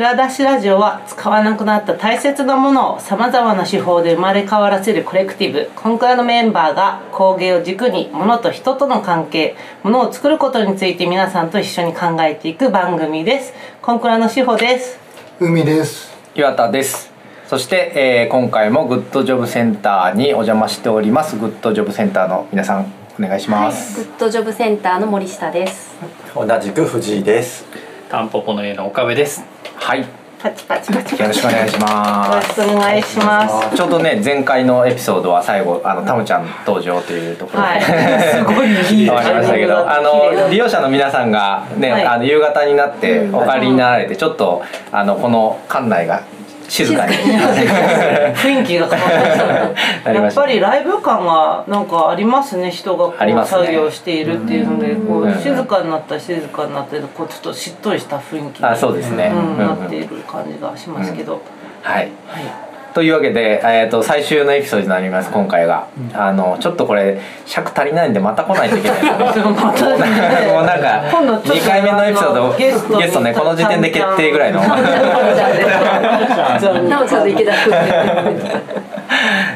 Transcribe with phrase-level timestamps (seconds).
[0.00, 5.70] 蔵出しラジオは使わなくなった大切なものをさまざまな手法で生まれ変わらせるコレクティブ。
[5.76, 13.52] コンクラのメンバーが工芸を軸に物と人との関係物を作ることについて皆さんと一緒に考えていく番組です。
[13.82, 14.98] コンクラの志保です。
[15.38, 16.10] 海です。
[16.34, 17.12] 岩田です。
[17.46, 21.36] そして、えー今回もグッドジョブセンターにお邪魔しております。
[21.36, 25.94] グッドジョブセンターの皆さんお願いします、グッドジョブセンターの森下です。
[26.34, 27.66] 同じく藤井です。
[28.08, 29.59] タンポポの家の岡部です。
[29.80, 30.06] はい、よ
[30.38, 31.16] パチパチパチ。
[31.18, 33.76] ろしくお願いしよろしますくお願いします。
[33.76, 37.82] ちょうどね前回のエピソードは最後あのタムちゃん登場というところで、はい。
[37.82, 42.06] すごいいい終わりましたけどあの利用者の皆さんがね、はい。
[42.06, 44.62] あの夕方になってお帰りになられてちょっと
[44.92, 46.24] あのこの館内が
[46.70, 47.12] 静かに。
[47.12, 53.62] 雰囲気が変わりましたやっぱりライブ感がなんかありますね人がこうありますね。
[53.62, 61.42] 作業しているっていうのでこう静かになったら静かになってこうちょっとしっとりした雰囲気にあそうですね、なっている感じがしますけど、
[61.82, 62.10] はい。
[62.28, 69.00] はいというわけで、えー、と最終のエピソードになります今回が、あのちょっとこれ尺足りないんでまた来ないといけない。
[69.30, 69.40] で
[70.50, 74.60] もうなんか今度ちょっと2回目のエピソードゲストにゲストねこの時点で決定ぐらいの。
[74.60, 74.64] っ。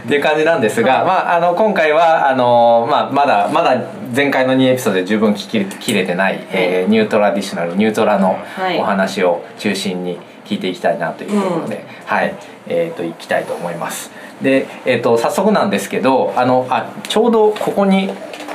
[0.08, 3.80] ていう感じなんですが、まあ、あの今回はあの、まあ、まだまだ
[4.14, 8.78] 前回の2エピソードで十分聞ききれてない、えーニュートラディショナルニュートラのはい。
[8.78, 12.34] お話を中心に聞いていきたいなというところで、はい
[12.68, 14.10] えー、といきたいと思います。
[14.42, 18.10] で、えー、と早速なんですけどあのあちょうどここに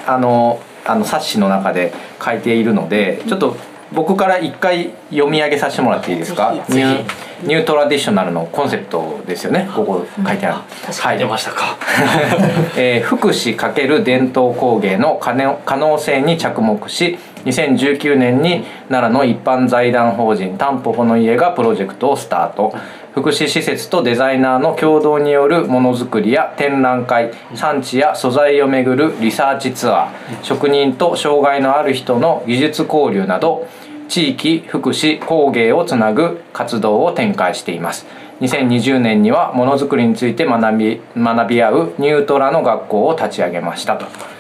[0.06, 1.94] あのあの冊子の中で
[2.24, 3.56] 書いているのでちょっと
[3.92, 6.54] 僕から一回読み上げさせてもらっていいですか？
[6.70, 7.06] ニュー
[7.42, 10.56] ニュートラディショナルのコンセプトですよねここ書いてある。
[11.02, 11.78] はい出ましたか。
[12.76, 22.74] えー福祉×伝統工芸の可能可能性に着目し2019年に奈良の一般財団法人タンポポの家がプロジェクトをスタート
[23.20, 33.68] 福祉施設とデザイナーの共同によるものづくりや展覧会産地や素材をめぐるリサーチツアー職人と障害のある人の技術交流など
[34.08, 38.06] 地域福祉工芸をつなぐ活動を展開しています。
[38.40, 44.39] 2020年にはものづくりについて学び学び合うニュートラの学校を立ち上げましたと。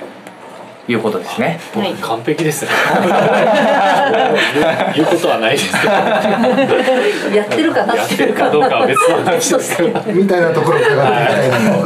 [0.89, 1.59] いうことですね。
[1.75, 1.93] はい。
[1.93, 2.71] 完璧ですね。
[4.95, 5.93] 言うことはないですけど、
[7.35, 10.01] やってるかなやってるかどうかは別の話ですけど。
[10.11, 10.97] みたいなところ伺ってみ
[11.51, 11.83] たいなの。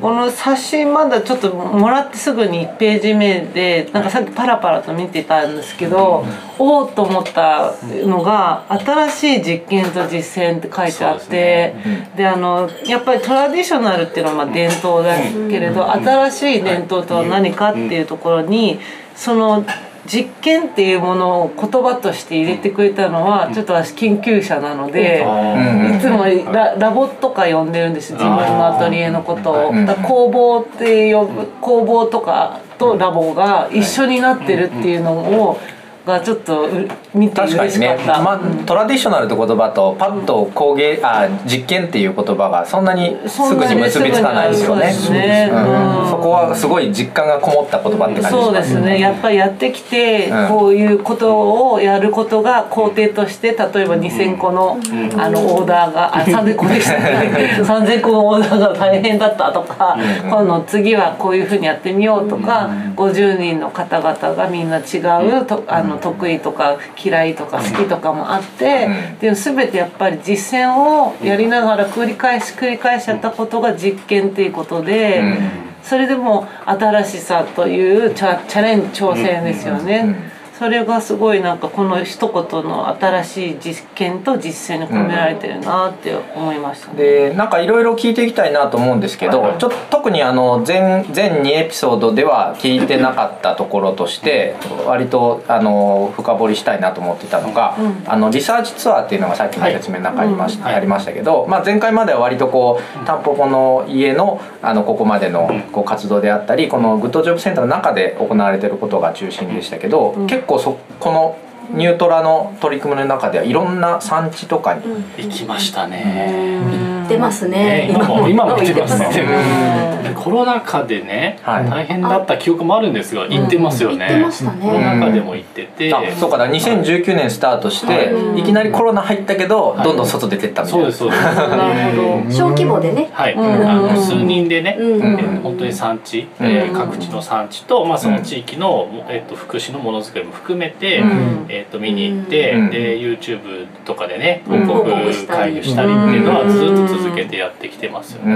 [0.00, 6.24] この冊子まだちょっともらってすぐに1ページ目でなんかさっきパラパラと見てたんですけど、
[6.58, 11.74] おおと思ったのが「新しい実験と実践」って書いてあって
[12.16, 15.14] で,、あのやっぱりトラディショナルっていうのはまあ伝統だ
[15.50, 18.78] けれど、新しい伝統とは何かっていうところに
[19.14, 19.64] その
[20.06, 25.22] 実験っていうものを言葉として入れてくれたのはちょっと私研究者なので。
[25.22, 25.96] うん。
[25.96, 29.72] いつもララボとか呼んでるんです自分のアトリエのことを。
[30.02, 35.60] 工房って呼ぶ工房とかとラボが一緒になってるっていうのを
[36.06, 45.50] がちょっとう見て確かにね嬉しかっ、た、まあ、トラディショナルって言葉とパッと工芸あ実験っていう言葉がそんなにすぐに結びつかないですよねそうですね。
[45.52, 46.04] うん。
[46.04, 48.98] うんそこはすごい実感がこもった言葉って感じそうですね。
[48.98, 50.48] やっぱりやってきて、うん。
[50.48, 54.78] こういうことをやることが工程として例えば2,000個の,、
[55.16, 56.96] あのオーダーがあ3,000個でした。
[56.98, 64.98] 3,000個のオーダーが大変だったとか、今度次はこういうふうにやってみようとか、50人の方々がみんな違
[65.40, 69.18] うとあの得意とか嫌いとか好きとかもあって、うん。
[69.18, 75.20] でも全てやっぱり実践をやりながら繰り返し繰り返しやったことが実験っていうことで。
[75.20, 75.70] うん。
[75.82, 80.14] それでも新しさというチャチャレンジ挑戦ですよね、
[80.60, 94.54] それがすごいなんかこの一言の新しい実験と実践に込められてるなって思いましたね、でなんかいろいろ聞いていきたいなと思うんですけどちょっと特にあの前全2エピソードでは聞いてなかったところとして
[94.86, 98.04] 割とあの深掘りしたいなと思ってたのが、うん。
[98.06, 110.26] あのリサーチツアーっていうのがさっきの説明の中にありました,、はいありましたけど、まあ、前回までは割とこうタンポポの家のあのここまでのこう活動であったりこのグッドジョブセンターの中で行われてることが中心でしたけど、ん。
[110.26, 111.38] 結構そこの
[111.72, 114.82] ニュートラの取り組みの中ではいろんな産地とかに
[115.18, 116.89] 行きましたね。
[117.10, 117.58] うんってますね。
[117.58, 118.56] ね今も今も。
[118.56, 120.00] てますね。
[120.02, 121.68] でコロナ禍でね、はい。
[121.68, 129.84] 大変だった記憶もあるんですが行ってますよね、言ってましたコロねナ禍でも行ってて、あそうかだ2019年スタートして、うんいきなりコロナ入ったけど、はい。
[129.84, 130.82] どんどん外出てったみたいな。
[130.82, 131.22] そうですそうです。
[131.22, 133.10] なるほど小規模でね。
[133.12, 133.68] はい、うん。
[133.68, 135.02] あの数人でね、うん。
[135.02, 141.46] えー本当に産地、え各地の産地と、まあ、その地域の、えっと福祉のものづくりも含めて、うん。
[141.48, 142.70] えっと見に行って、うん。
[142.70, 144.66] で YouTube とかでねうん。
[144.66, 145.50] 報告報告したり。
[145.50, 148.34] 会議したりっていうのはずっと続けてやってきてますようね。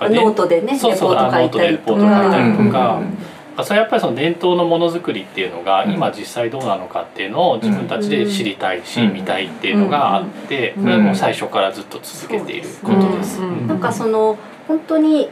[0.00, 3.00] ノートでねそうそうレポート書いたりとか、
[3.58, 3.64] うん。
[3.64, 5.92] それはやっぱりその伝統のものづくりっていうのがうん。
[5.92, 10.82] 今実際どうなのかっていうのを自分たちで知りたいしうん見たいっていうのがあってうん。
[10.82, 13.40] これはもう最初からずっと続けていることです。
[13.40, 15.28] うんうんなんかその本当に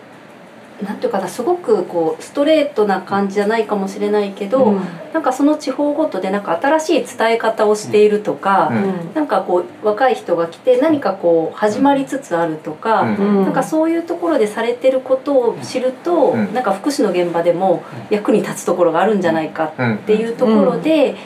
[0.82, 4.80] なんていうかなすごくこうストレートな感じじゃないかもしれないけど、うん。
[5.12, 9.14] なんかその地方ごとでなんか新しい伝え方をしているとか、うん。
[9.14, 13.44] なんかこう若い人が来て何かこう始まりつつあるとか、うん。
[13.44, 16.52] なんかそういうところでされてることを知ると、うん。
[16.52, 19.94] なんか福祉の現場でも役に立つところがあるんじゃないかうん。
[19.96, 21.16] っていうところで、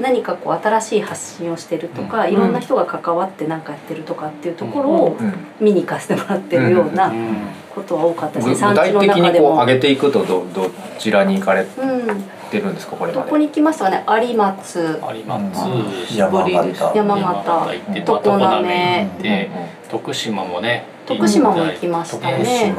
[0.00, 2.32] 何かこう新しい発信をしてるとか、うん。
[2.32, 5.34] いろんな人が関わって何かやってるとかっていうところをうん。
[5.60, 7.36] 見に行かせてもらってるようなうん
[7.74, 8.68] ことは多かったですね。
[8.68, 9.48] 具体的に中でも。
[9.48, 13.24] こう上げていくとどどちらに行かれうん、てるんですかこれまで。
[13.24, 14.04] どこに行きましたかね。
[14.28, 16.92] 有松、有松山形。
[16.94, 18.62] 山山形、形行って常常滑。
[18.62, 19.50] 滑行って
[19.90, 22.74] 徳島もね徳島も行きました徳ね。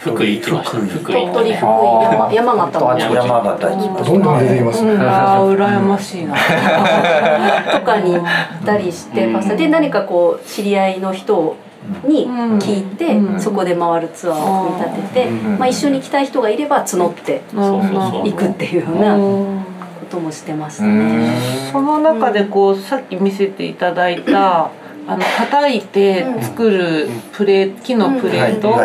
[0.00, 2.98] 福井行きました福井福井鳥取、福井、山山形も。
[2.98, 4.10] 山形行きました。
[4.10, 4.96] どんどん出てきますね。
[4.98, 6.34] あー羨ましいな。
[7.78, 8.24] とかに行っ
[8.64, 9.56] たりしてました。
[9.56, 11.56] で何かこう知り合いの人
[12.04, 13.40] に聞いて、うん。
[13.40, 15.58] そこで回るツアーを組み立てて、うん。
[15.58, 21.30] まあ一緒に来たい人がいれば募って行くっていうようなこともしてましたね。
[21.72, 24.70] その中でこうさっき見せていただいた
[25.06, 28.78] あの叩いて作るプレー木のプレート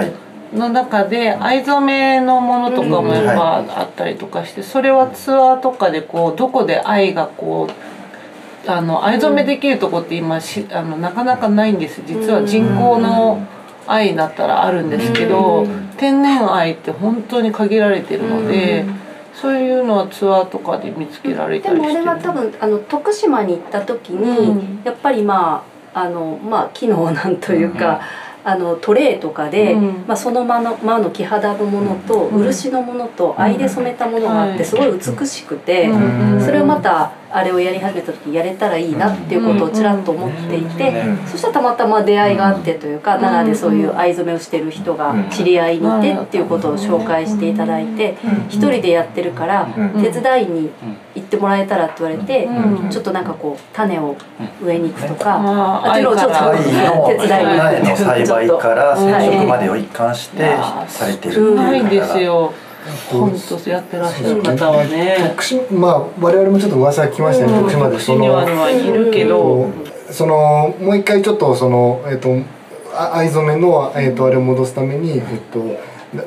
[0.58, 7.74] の中で藍染めのものとかもやっぱあったりとかしてそれはツアーとかでこうどこで藍がこう
[8.66, 12.02] あの藍染めできるとこって今しあのなかなかないんです。
[12.06, 13.46] 実は人工の
[13.88, 15.68] 藍だったらあるんですけど
[15.98, 18.86] 天然藍って本当に限られてるので
[19.34, 22.06] そういうのはツアーとかで見つけられでたりしてる。
[22.06, 24.82] もあれは多分あの徳島に行った時に、うん。
[24.84, 28.02] やっぱりまああのまあ機能なんというか、
[28.46, 30.06] あのトレーとかで、うん。
[30.08, 32.44] まあ、その間の間の木肌のものと、うん。
[32.44, 34.58] 漆のものと藍で染めたものがあっはい。
[34.58, 36.42] てすごい美しくて、うん。
[36.42, 40.94] それをまたあれをやり始めた時やれたらいいなっていうことをちらっと思っていて、
[41.26, 48.16] そしたらたまたま出会いがあってというか、奈良でそういう藍染めをしてる人が知り合いにいてっていうことを紹介していただいて
[48.50, 49.68] 一人でやってるから
[50.00, 50.70] 手伝いに
[51.16, 52.48] 行ってもらえたらって言われて
[52.92, 54.16] ちょっとなんかこう種を
[54.62, 55.40] 植えに行くとか。
[55.84, 56.22] あちょっと
[57.08, 60.56] 手伝いに行く栽培から染色までを一貫して
[60.88, 62.73] されてるっていう方が。
[63.10, 63.34] 本
[63.64, 64.42] 当やってらっしゃる。
[64.42, 65.18] 方はね。
[65.30, 69.68] 徳島まあ我々もちょっと噂聞きましたね、徳島でそにはのはいるけど。
[70.14, 72.38] そのもう一回ちょっとそのえっ、と
[72.96, 75.22] あ藍染めのえっ、とあれを戻すためにえっ、
[75.52, 75.60] と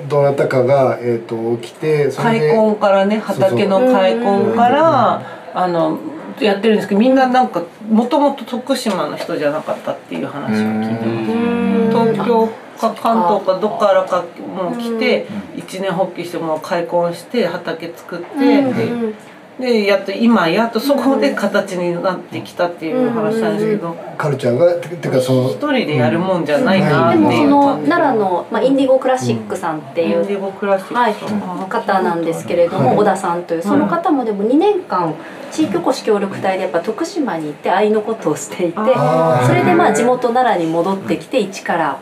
[0.08, 5.22] どなたかがえっ、と来てそれで開墾からね畑の開墾から
[5.54, 5.98] あの
[6.40, 12.14] やってるんですけどみんななんかもともと徳島の人じゃなかったっていう話を聞いてます。
[12.16, 14.24] 東京か関東かどっからか
[14.54, 15.26] もう来て
[15.56, 19.14] 一年発起してもう開墾して畑作ってで
[19.58, 23.96] でやっと今やっとそこで形になってきたっていう話なんですけど。
[24.18, 27.08] カルチャーがててかその一人でやるもんじゃないな。
[27.08, 35.14] っていうでもその奈良の、まあ、インディゴクラシックさんっていう、インディゴクラシックはい、方なんですけれども、はい小田さんというその方もでも2年間
[35.50, 41.98] 地域おこし協力隊でやっぱ徳島に行って愛のことをしていてそれでまあ地元奈良に戻ってきて一から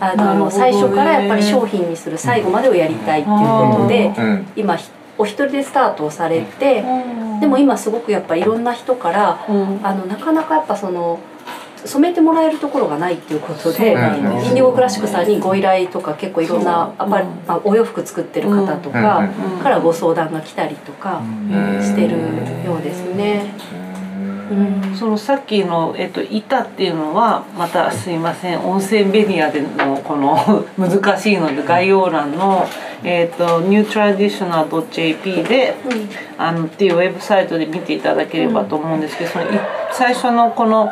[0.00, 4.46] あの最初からやっぱり商品にする最後までをやりたいっていうことでうん。
[4.56, 6.84] 今ひお一人でスタートをされて
[7.40, 9.80] でも今すごくやっぱいろんな人からうん。
[9.82, 11.18] あのなかなかやっぱその
[11.84, 17.26] 染めてもらえるところがないっていうことで、うんインディゴクラシックさんにご依頼とか結構いろんなアパ、うん。
[17.46, 19.28] まあ、お洋服作ってる方とか
[19.62, 21.22] からご相談が来たりとか
[21.80, 22.18] してる
[22.66, 23.54] ようですね。
[24.50, 24.96] うん。
[24.96, 28.60] そのさっきの、えっと、板っていうのはまたすいません。
[28.60, 32.66] 音声メディアでのこの 難しいので概要欄の、
[33.04, 35.74] えっと、newtraditional.jp で
[36.38, 39.48] あのっていうウェブサイトで見ていただければと思うんですけどそのい
[39.92, 40.90] 最初のこの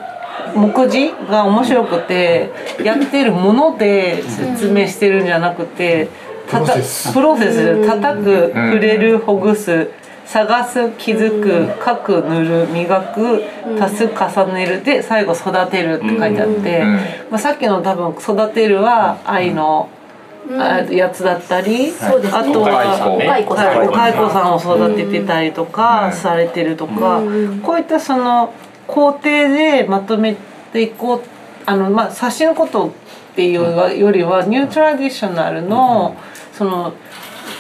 [0.55, 2.51] 目次が面白くて
[2.83, 6.09] やってるもので説明してるんじゃなくて
[6.51, 6.75] たた
[7.13, 7.87] プロセス。
[7.87, 9.91] 叩く触れるほぐす
[10.27, 13.45] 探す気づく書く塗る磨く
[13.81, 16.95] 足す重ねるで最後育てるって書いてあって、うん。
[17.31, 19.89] まあ、さっきの多分育てるは愛の、
[20.51, 22.39] あやつだったり、そうですね。
[22.39, 24.55] あとはお蚕さん。
[24.55, 26.13] を育ててたりとかうん。
[26.13, 27.61] されてるとか、うん。
[27.61, 28.53] こういったその
[28.87, 30.37] 工程でまとめ
[30.73, 31.23] ていこう
[31.67, 32.89] あのまあ冊子のこと
[33.33, 36.17] っていうよりはニュートラディショナルの
[36.53, 36.95] その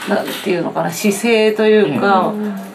[0.08, 2.32] なんていうのかな姿勢というか、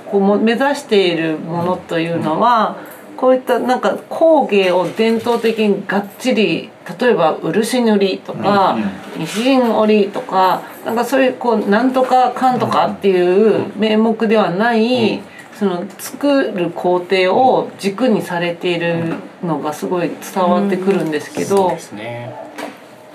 [0.09, 2.77] こうも目指しているものというのは、
[3.17, 8.77] こういったなんか工芸を伝統的にがっちり例えば漆塗りとか、
[9.17, 15.21] ミシン織りとかなんかそういうこうなんとかかんとかっていう名目ではない、
[15.53, 22.33] その作る工程を軸にされているのがすごい伝わってくるんですけど、そうですね。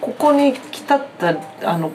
[0.01, 1.91] ここに来たったあの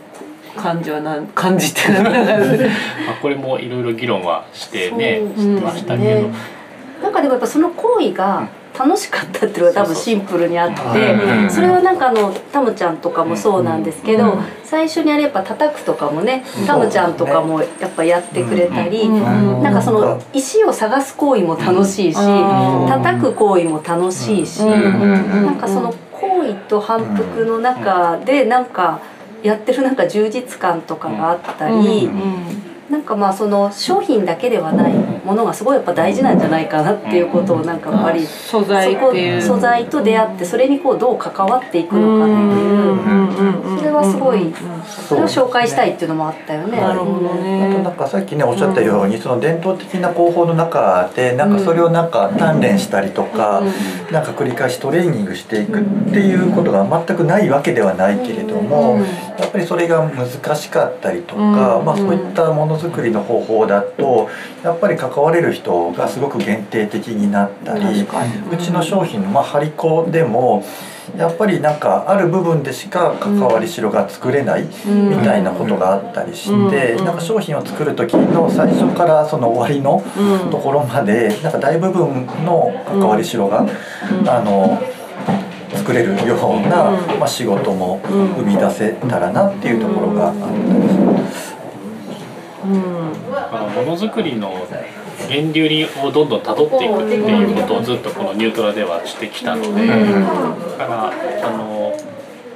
[0.55, 6.61] 感じはなん感じてなんかまあこれもいろいろ議論はしてねそうしてましたけど、ね
[7.01, 11.49] なんかでもやっぱその行為が楽しかったっていうのが多分シンプルにあってうん。
[11.49, 19.61] それはなんかあのタムちゃんとかもそうなんですけど最初にあれやっぱ叩くとかもねタムちゃんとかもやっぱやってくれたりうん。
[19.63, 22.87] なんかその石を探す行為も楽しいしうん。
[22.87, 25.45] 叩く行為も楽しいしうん。
[25.45, 29.01] なんかその行為と反復の中でなんか
[29.43, 32.09] やってるなんか充実感とかがあったり。
[32.91, 34.93] なんかまあその商品だけではない
[35.23, 38.97] ものがすごいやっぱ大事なんじゃないかなっていうことをなんかやっぱり素材
[39.41, 43.20] 素材と出会ってそれにこうどう関わっていくのかっていう
[43.77, 44.53] それはすごい
[45.07, 46.79] それを紹介したいっていうのもあったよね。
[46.79, 53.61] なるほどあとねなんかさっきねおっしゃったように、その伝統的な工法の中でなんかそれをなんか鍛錬したりとか、
[54.11, 58.99] なんか繰り返しトレーニングしていくっていうことが全くないわけではないけれども、
[59.39, 64.29] やっぱりそれが難しかったりとか、うんまあ、そういったものづくりの方法だと
[64.63, 70.63] やっぱり関われる人がすごく限定的になったりうちの商品の、まあ、張り子でも
[71.17, 77.05] やっぱりなんかある部分でしか関わりしろが作れないみたいなことがあったりして、うん。
[77.05, 80.03] なんか商品を作る時の最初からその終わりの
[80.51, 83.65] ところまでなんか大部分の関わりしろが、
[84.27, 84.81] あの
[85.75, 90.53] 作れるような、まあ、仕事も生み出せたらなっていうところがあったり
[90.89, 91.55] します。
[92.63, 94.53] あのものづくりの
[95.31, 101.93] 源流にをどんどん辿っていくっていうことをずっとこのニュートラではしてきたので、だからあの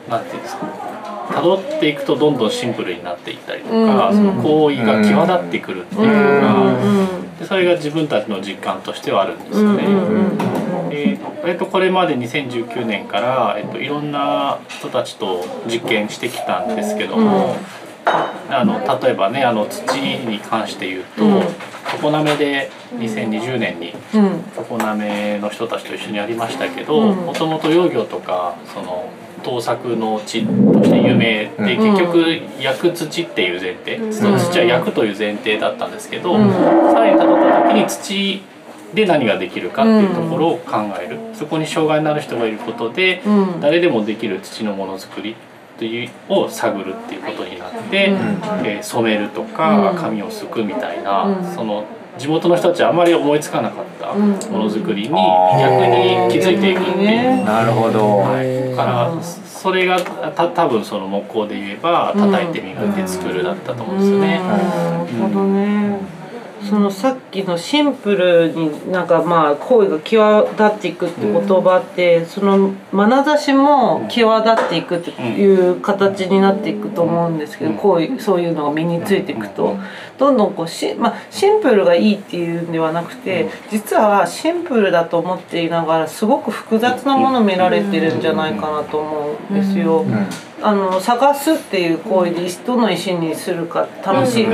[0.09, 0.95] なんていうんですか
[1.29, 4.15] 辿っていくとどんどんシンプルになっていったりとか、うん。
[4.15, 9.83] その行為が際立ってくるっていうのが、でそれが自分たちの実感としてはあるんですよね。
[10.89, 17.55] でえっと、これまで2019年から、えっと、いろんな人たちと実験してきたんですけども、
[18.49, 21.23] あの例えばねあの土に関して言うと、
[21.95, 22.01] うん。
[22.01, 24.43] 常滑で2020年にうん。
[24.69, 27.15] 常滑の人たちと一緒にやりましたけどうん。
[27.25, 29.09] もともと養魚とかその
[29.43, 31.65] 盗作の地として有名で、うん。
[31.93, 36.49] 結局焼く土っていう前提、その土は焼くという前提だったんですけど、うん。
[36.49, 38.41] さらにたどった時に土
[38.95, 43.61] で何ができるかっていうところを考える、そこに障害のある人がいることで、うん。
[43.61, 45.35] 誰でもできる土のものづくり
[46.29, 48.11] を探るっていうことになって、
[48.63, 49.97] えー染めるとかうん。
[49.97, 51.55] 紙をすくみたいな、うん。
[51.55, 51.85] その
[52.17, 54.29] 地元の人たちはあまり思いつかなかったうん。
[54.31, 55.15] ものづくりに逆
[55.87, 57.43] に気づいていくっていう。
[57.43, 58.19] なるほど。
[58.19, 64.39] はい、だからそれがた多分その木工で言えば叩いて磨いて作るだったと思うんですよね。
[64.39, 66.24] なるほどね。
[66.69, 79.77] そのさっきのシンプルになんかまあ行為が際立っていくって言葉って、その眼差しも際立っていくっていう形になっていくと思うんですけど、行為そういうのが身についていくと、
[80.17, 90.05] どんどんこうし、まあ、シンプルがいいっていうんではなくて、実はシンプルだと思っていながらすごく複雑なものを見られてるんじゃないかなと思うんですよ。
[90.61, 94.47] あの探すっていう行為でどの石にするか楽しい、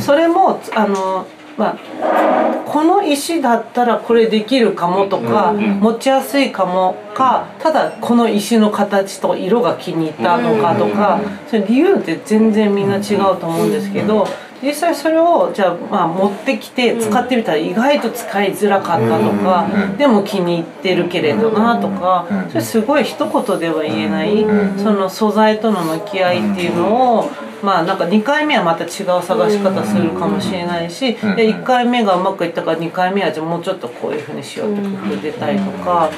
[0.00, 1.26] それもあの
[1.58, 14.26] まあこの石だったらこれできるかもとか、持ちやすいかもかただこの石の形と色が気に入ったのかとか、それ理由って全然みんな違うと思うんですけど。
[14.62, 24.44] 実際それをじゃあまあ持ってきて使ってみたら意外と使いづらかったとか、でも気に入ってるけれどなとか、それすごい一言では言えない、
[24.78, 27.30] その素材との向き合いっていうのを
[27.62, 31.18] まあなんか2回目はまた違う探し方するかもしれないし、で
[31.52, 36.10] 1回目がうまくいったから2回目はじゃあもうちょっとこういうふうにしようって工夫出たりとか、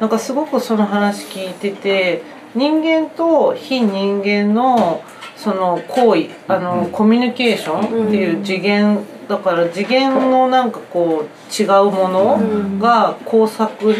[0.00, 2.22] なんかすごくその話聞いてて
[2.54, 5.02] 人間と非人間の
[5.46, 8.98] その行為あのコミュニケーションっていう次元
[9.28, 13.94] だから次元のなんかこう違うものが工作、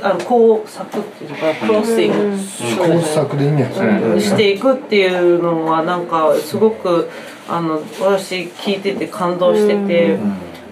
[0.00, 3.58] あの工作っていうのかなクロッシング、そう工ですね作でいいん。
[3.58, 4.16] やつう。
[4.16, 7.10] んしていくっていうのはなんかすごく
[7.48, 10.18] あの私聞いてて感動してて、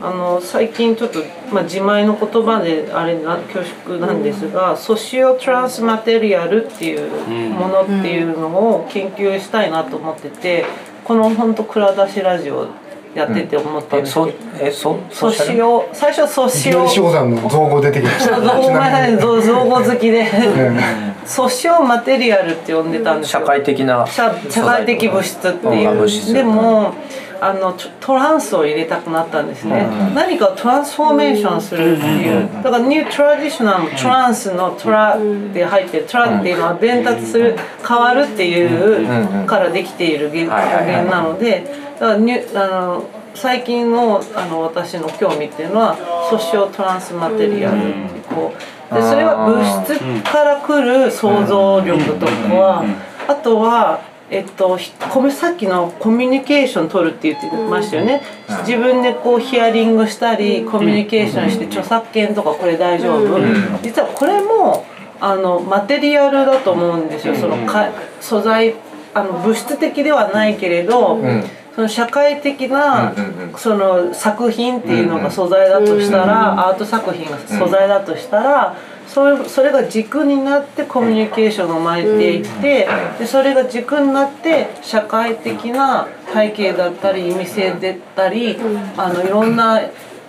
[0.04, 1.20] あの最近ちょっと、
[1.50, 10.66] まあ、自前の言葉であれな恐縮なんですが、ソシオトランスマテリアルっていうものっていうのを研究したいなと思ってて
[11.04, 12.68] この本当蔵出しラジオ
[13.14, 14.66] やってて思ったんえそですけど。
[14.66, 16.86] えそソシオ最初ソシの
[17.48, 18.40] 造語出てきました。
[18.40, 20.20] ごめんなさい造造語好きで。
[20.20, 23.40] うんソシオマテリアルって呼んでたんですよ。
[23.40, 24.06] 社会的な。
[24.06, 26.04] 社社会的物質っていう。
[26.04, 26.94] うでも
[27.40, 32.48] あのトトランスを入れたくなったんですね、何かをトランスフォーメーションするっていう。
[32.62, 35.20] だからニュートラディショナルもトランスのトラっ
[35.52, 37.56] て入ってるトラっていうのは伝達する
[37.86, 40.86] 変わるっていうからできている言はいはいはい。
[40.86, 45.96] 言なのでだからニュあの最近のあの私の興味っていうのは
[46.30, 47.78] ソシオトランスマテリアル。
[47.78, 48.52] ってこ
[48.90, 52.84] うでそれは物質から来る想像力とかは
[53.28, 54.78] あとはえっと、
[55.30, 58.22] さっきのコミュニケーション取るって言ってましたよね、
[58.66, 63.38] 自分でこうヒアリングしたりコミュニケーションして著作権とかこれ大丈夫、
[63.82, 64.86] 実はこれも
[65.20, 68.74] あのマテリアルだと思うんですよ、そのか素材
[69.12, 71.18] あの物質的ではないけれど、
[71.74, 73.12] その社会的な
[73.56, 78.76] その作品っていうのが素材だとしたら、アート作品が素材だとしたら、
[79.08, 82.88] それそれが軸になってコミュニケーションが生まれていって
[83.18, 88.56] でそれが軸になって社会的な背景だったり意味性だったり、
[88.96, 89.80] あのいろんな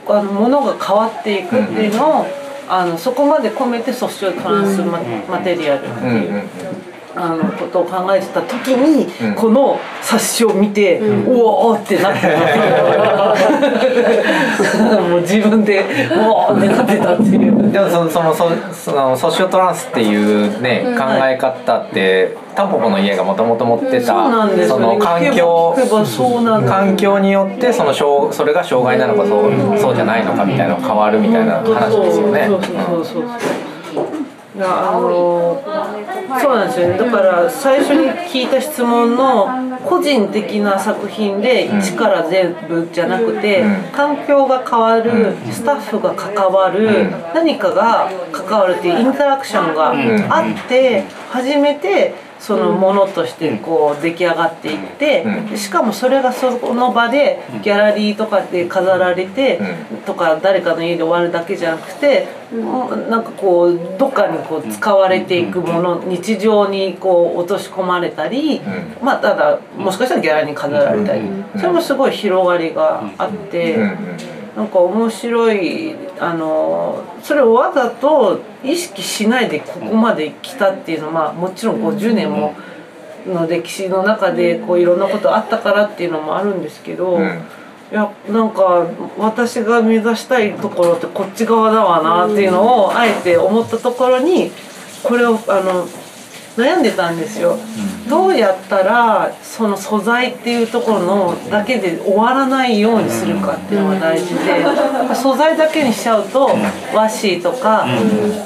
[0.07, 2.25] あのものが変わっていくっていうのを
[2.67, 4.99] あのそこまで込めてソーシャルトランスマ
[5.29, 5.85] マテリアル。
[5.85, 6.84] っていう。
[7.15, 12.27] あのことを考えてた時に、この冊子を見て、うおーってなってた
[15.01, 15.85] もう自分でう
[16.19, 17.71] おーってなってたっていう。
[17.71, 24.05] でもそのそのそそのソシオトランスっていうね、考え方ってタンポポの家がもともと持ってた、
[24.67, 25.75] その環境
[26.67, 32.49] 環境によってその障それが障害なのかそう,、そうじゃないのかみたいなのが変わるみたいな話ですよね。
[34.59, 35.61] あの
[36.39, 36.97] そうなんですよね。
[36.97, 39.49] だから最初に聞いた質問の
[39.85, 49.93] 個人的な作品で一から全部じゃなくて、環境が変わる、スタッフが関わる、何かが関わるっていうインタラクションが
[50.35, 59.59] あって初めてそのものとしてこう出来上がっていって、でしかもそれがその場でギャラリーとかで飾られて、
[60.05, 62.27] とか誰かの家で終わるだけじゃなくて、
[63.09, 68.61] なんかこうどっかにこう使われていくもの、日常にこう落とし込まれたり、
[69.01, 71.21] まあただもしかしたらギャラリーに飾られたり、
[71.55, 73.77] それもすごい広がりがあって。
[74.55, 82.55] なんか面白いあのそれをわざと意識しないでここまで来たっていうのは、まあ、もちろん50年も
[83.27, 87.21] の歴史の中でこういろんなことあったからっていうのもあるんですけど、い
[87.91, 88.87] やなんか
[89.17, 94.51] 私が目指したいところってこっち側だわなっていうのをあえて思ったところに
[95.03, 95.87] これをあの
[96.57, 97.57] 悩んでたんですよ。
[98.09, 106.49] どうやったらその素材っていうところのだけで終わらないようにするかっていうのが大事で素材だけにしちゃうと
[106.93, 107.85] 和紙とか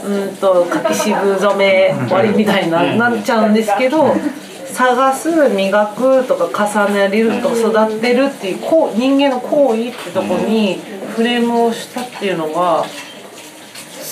[0.06, 0.36] うん。
[0.40, 4.16] と柿渋染め終わりみたいにななっちゃうんですけど
[4.72, 10.80] 探す磨くとか重ねるとか育てるっていうこう人間の行為ってとこに
[11.16, 12.86] フレームをしたっていうのが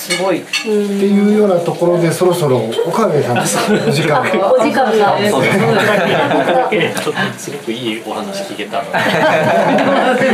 [0.08, 0.42] すごい。
[0.42, 3.42] っていうようなところでそろそろ岡部さんお
[3.92, 4.54] 時間が。
[4.54, 5.18] お時間が。
[5.30, 5.58] そうです。
[5.58, 5.66] ね
[6.48, 8.86] だけでちょっとすごくいいお話聞けたの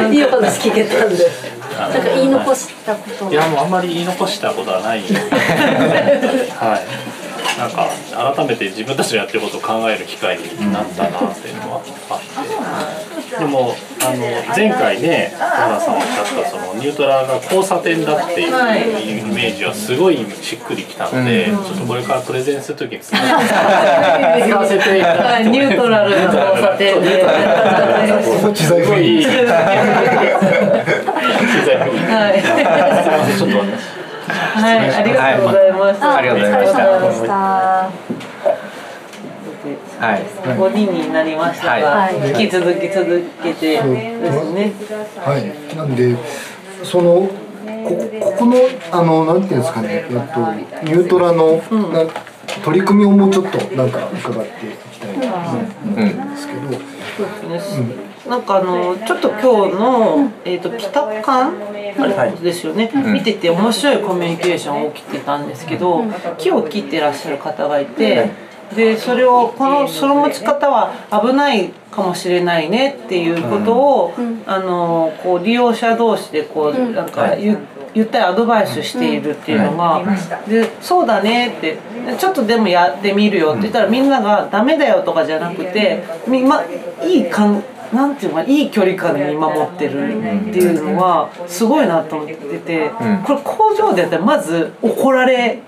[0.10, 0.14] で。
[0.16, 1.32] いいお話聞けたんで。
[1.80, 5.02] なんか言い残したこといやもうあんまり言い残したことはない。
[6.60, 7.14] はい。
[7.58, 7.90] なんか
[8.36, 12.56] 改めて自分たちのやってることを考える機会になったなっていうのはあって
[13.44, 14.26] でもあの
[14.56, 19.20] 前回ね原田さんおっしゃったそのニュートラルが交差点だっていうはい。
[19.20, 27.26] イメージはすごいしっくりきたので、ちょっとこれからプレゼンするときに使わせていただはい、 ニュートラルな交差点で。
[28.54, 29.22] 知財不いい。
[29.22, 29.64] 意機材は
[32.34, 32.42] い。
[33.38, 33.58] ちょっと
[34.34, 36.16] はい、ありがとうございました。
[36.16, 36.66] ありがとうござい
[37.02, 37.28] まし
[38.20, 38.23] た
[39.64, 40.58] お疲れ様でしたはい。
[40.58, 42.42] 五人になりましたが、はい。
[42.42, 44.74] 引き続き続けてですね。
[45.18, 45.76] はい。
[45.78, 46.18] なんで
[46.84, 47.30] その
[47.84, 48.56] こここの
[48.92, 52.06] あのなんていうんですかねえっとニュートラの、な
[52.64, 56.62] 取り組みをもうちょっとなんか伺っていきたいと思うんですけど、
[57.42, 58.14] そうですね。
[58.30, 61.52] なんかあのちょっと今日の、えー、と北館
[62.00, 66.04] あれですよね、見てて面白いコミュニケーション起きてたんですけど、
[66.38, 68.30] 木を切ってらっしゃる方がいて、
[68.76, 74.14] でそれをこのその持ち方は危ないかもしれないねっていうことを、
[74.46, 77.58] あのこう利用者同士でこうなんか言
[77.94, 80.04] 言ったりアドバイスしているっていうのが、
[80.48, 81.78] でそうだねって
[82.18, 86.64] ちょっとでもやってみるよって言ったらみんながダメだよとかじゃなくてみま
[87.04, 90.08] いい感なんていうのかいい距離感で見守ってる
[90.50, 92.90] っていうのはすごいなと思ってて、
[93.26, 95.62] これ工場でやったらまず怒られ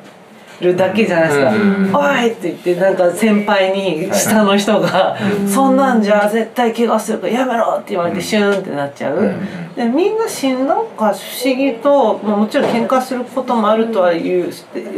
[0.61, 1.51] るだけじゃないですか
[1.97, 5.15] 「おい!」って言ってなんか先輩に下の人が
[5.47, 9.33] 「そんなんじゃ絶対怪我するからやめろ!」って言われてシューンってなっちゃう。
[9.75, 14.49] でみんなしんなんか不思議と、まあ、もちろん喧嘩することもあるとはいう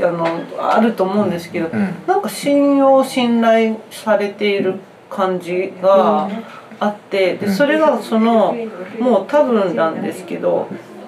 [0.04, 0.28] あの
[0.60, 1.70] あると思うんですけど、
[2.06, 4.76] なんか信用信頼されている
[5.10, 6.30] 感じが
[6.80, 8.56] あってでそれがその
[9.00, 10.68] もう多分なんですけど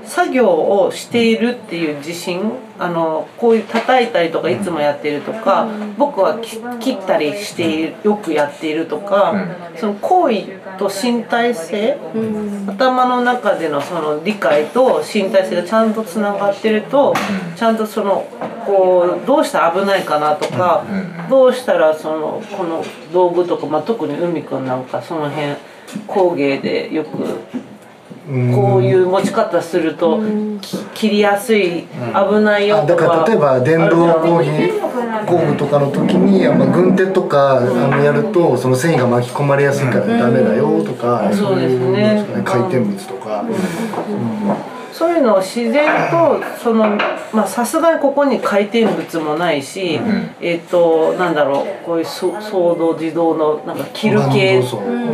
[0.09, 5.67] 作業をしているっていう自信あのこういう叩いたりとかいつもやってるとか
[5.97, 9.35] 僕は切ったりしてよくやっているとか
[9.77, 11.97] その行為と身体性
[12.65, 17.13] 頭の中でのその理解と身体性がちゃんとつながってると
[17.55, 18.27] ちゃんとその
[18.65, 20.85] こうどうしたら危ないかなとか
[21.29, 25.55] どうしたらそのこの道具とか、まあ、特に海くんなんかその辺
[26.07, 27.09] 工芸でよく
[28.53, 30.19] こういう持ち方すると
[30.93, 42.25] 切りやすい危ないよとか、だから例えば電動工具とかの時に、まあ、軍手とかあのやるとその繊維が巻き込まれやすいからダメだよとか、そうですね。
[42.45, 43.43] 回転物とか。
[44.99, 46.97] そういうのを自然とその
[47.31, 54.61] まあさすがにここに回転物もないし、うん、えっ、ー、となんだろうこういうソード自動のなんかキル系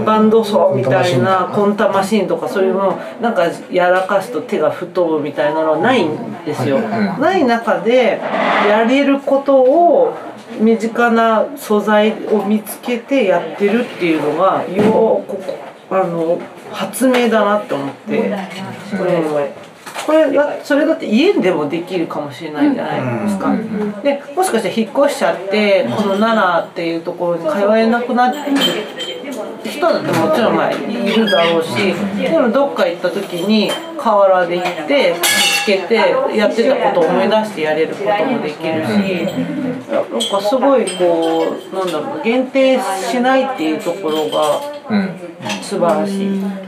[0.04, 6.80] バンドソーみたいなコンタマシンとかそういうのなんかやらかすと手が吹っ飛ぶみたいなのはないんですよ。
[6.80, 8.19] ない中で
[8.67, 10.17] やれることを
[10.60, 18.36] 身近な素材を見つけてやってるっていうのがよくあの発明だなって思って。
[18.98, 19.21] これ
[20.06, 20.26] これ
[20.63, 23.56] それだって家でもできるかもしれないじゃないですか。
[24.04, 28.39] でもしかして引っ越しちゃってこの奈良っていうところに通えなくなって
[29.70, 30.78] 人だってもちろんまあい
[31.13, 39.26] るだろうしでもどっか行った時に河原で行って見つけてやってたことを思い出してやれることもできるし
[39.91, 44.62] なんかすごいこうなんだろう限定しないっていうところが
[45.62, 46.64] 素晴らしい。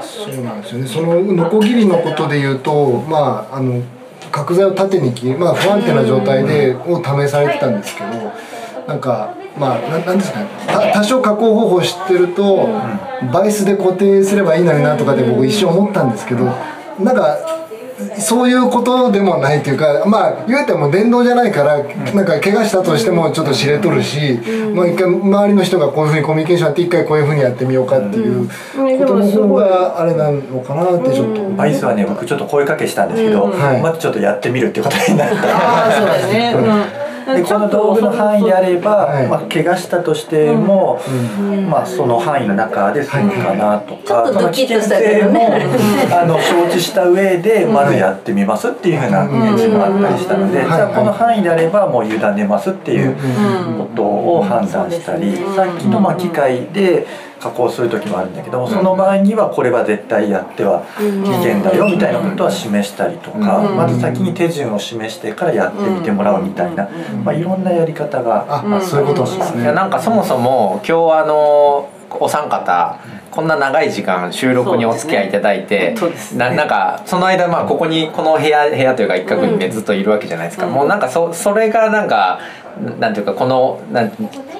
[0.00, 0.86] そうなんですよね。
[0.86, 3.82] そのノコギリのことで言うとまああの
[4.30, 8.08] 角材を縦に切り、まあ、不安定な状態でを試されてたんですけど
[8.86, 10.46] なんかまあなんですかね。
[10.94, 12.68] 多少加工方法知ってると
[13.32, 16.44] バイスで固定すればいいのになとかで僕一瞬思ったんですけど
[17.00, 17.61] なんか
[18.18, 24.38] そういうことでもないというかまあ言うても電動じゃないからなんか怪我したとしてもちょっと知れとるし、
[24.74, 28.52] まあ一回周りの人がこういうふうにコミュニケーションやって一回こういうふうにやってみようかっていうこ
[29.06, 31.42] との方があれなのかなってちょっと。
[31.52, 35.34] バイスはね僕ちょっと声かけしたんですけど、まずちょっとやってみるっていうことになった。
[35.56, 37.01] ああそうだね。
[37.26, 41.00] うんでこの道具の範囲であれば、まあ、怪我したとしても、
[41.68, 45.40] まあ、その範囲の中で済むかなとか、その危険性も、
[46.10, 53.16] あの承知した上でまずやってみますっていうふうな返事もあったりしたので、じゃあこの範囲であればもう委ねますっていう
[53.78, 57.06] ことを判断したり、さっきのまあ機械で
[57.42, 61.02] 加工する時もあるんだけどその場合にはこれは絶対やっては危
[61.42, 66.88] 険だよみたいなことは示したりとかまず先に手順を示してからやってみてもらうみたいな、
[67.24, 69.72] まあ、いろんなやり方があそういうことですね。
[69.72, 73.00] なんかそもそも今日あのお三方
[73.32, 75.96] こんな長い時間収録にお付き合いいただいて、ね。
[76.36, 82.38] ななんかその間まあここにこの部屋部屋というか一角にねずっといるわけじゃないですか、うん、もうなんかそそれがなんか
[82.98, 84.12] なんていうかこのなん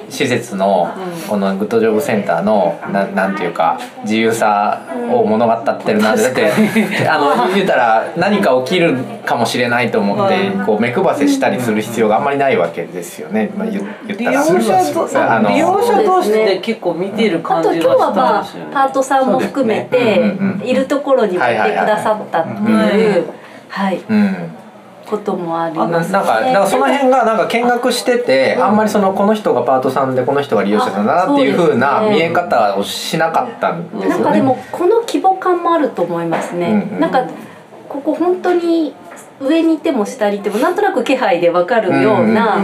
[0.09, 0.93] 施設の
[1.27, 8.95] このグッドジョブセンターのななんていうか自由さを物語ってるなってだってあの 言うたら何か起きる
[9.25, 14.31] かもしれないと思ってこう目配せしたりする必要があんまりないわけですよね、まあ、言ったら。
[14.31, 18.69] 利用者あの利用者同士で結構見てる感じがしたんですよね。
[18.73, 20.21] パートさんも含めて
[20.63, 23.25] いるところに来てくださったっていう
[23.69, 23.99] はい。
[24.07, 24.62] うん
[25.13, 34.09] こともあります、ね、なんかなんかその辺がなんか見学してて、あんまりそのこの人がパートさんでこの人が利用者だなっていうふうな見え方をしなかったんですよね。
[34.09, 36.67] なんかでもこの規模感もあると思いますね。
[36.67, 37.27] うんうん、なんか
[37.87, 38.95] ここ本当に
[39.39, 42.63] 上にいても下にいてもなんとなく気配でわかるような、うん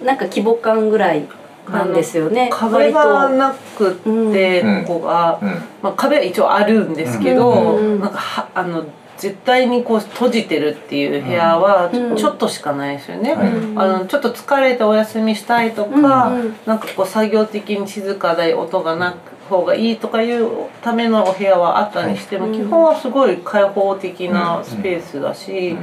[0.00, 1.28] うん、なんか規模感ぐらい
[1.70, 2.50] なんですよね。
[2.52, 3.94] 壁がなくっ
[4.32, 4.84] て、うん。
[4.84, 5.48] ここが、うん。
[5.82, 8.00] まあ、壁は一応あるんですけど、うん。
[8.00, 8.84] なんかはあの
[9.24, 12.16] 絶対にこう閉じてるっていう部屋はうん。
[12.16, 13.34] ちょっとしかないですよね。
[13.34, 16.40] はいあのちょっと疲れてお休みしたいとか、うん。
[16.40, 19.16] うんなんかこう作業的に静かで音がなく
[19.48, 20.48] 方がいいとかいう
[20.82, 25.76] ためのお部屋はあったにしても、はい基本はすごい開放的なスペースだし。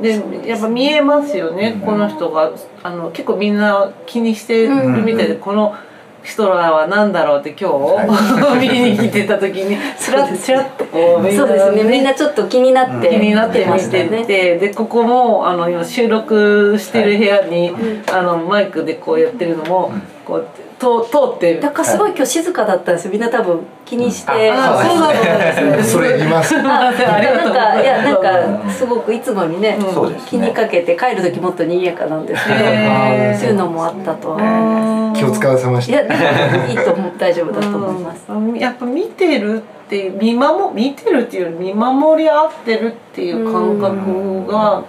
[0.00, 2.50] でやっぱ見えますよね、この人が。
[2.82, 5.74] あの結構みんな気にしてるみたいで、この
[6.22, 11.82] 人らは何だろうって今日、 見に来てた時にちらっちらっとこうみんなそうですね。
[11.82, 14.24] みんなちょっと気になって気になって見てましたね。
[14.24, 17.74] て、でここもあの今収録してる部屋に、
[18.12, 19.92] あのマイクでこうやってるのも、
[20.24, 20.46] こう
[20.80, 21.60] 通通って。
[21.60, 23.12] だからすごい今日静かだったんですよ。
[23.12, 24.50] みんな多分気にして。
[24.50, 25.82] あそうなんですね。
[25.82, 26.56] それ言います。
[26.64, 30.24] あありがとうなんかいやなんかすごくいつもにね、そうですね。
[30.28, 33.38] 気にかけて帰る時もっと賑やかなんですけど、へー。
[33.38, 35.90] そういうのもあったとは思いま気を使わせましす。
[35.90, 36.66] いやた。
[36.66, 38.24] いいと思う大丈夫だと思います。
[38.28, 44.84] うんやっぱ見てるっていう見守見てるっていう見守り合ってるっていう感覚が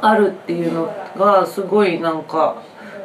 [0.00, 2.62] あるっていうのがすごいなんか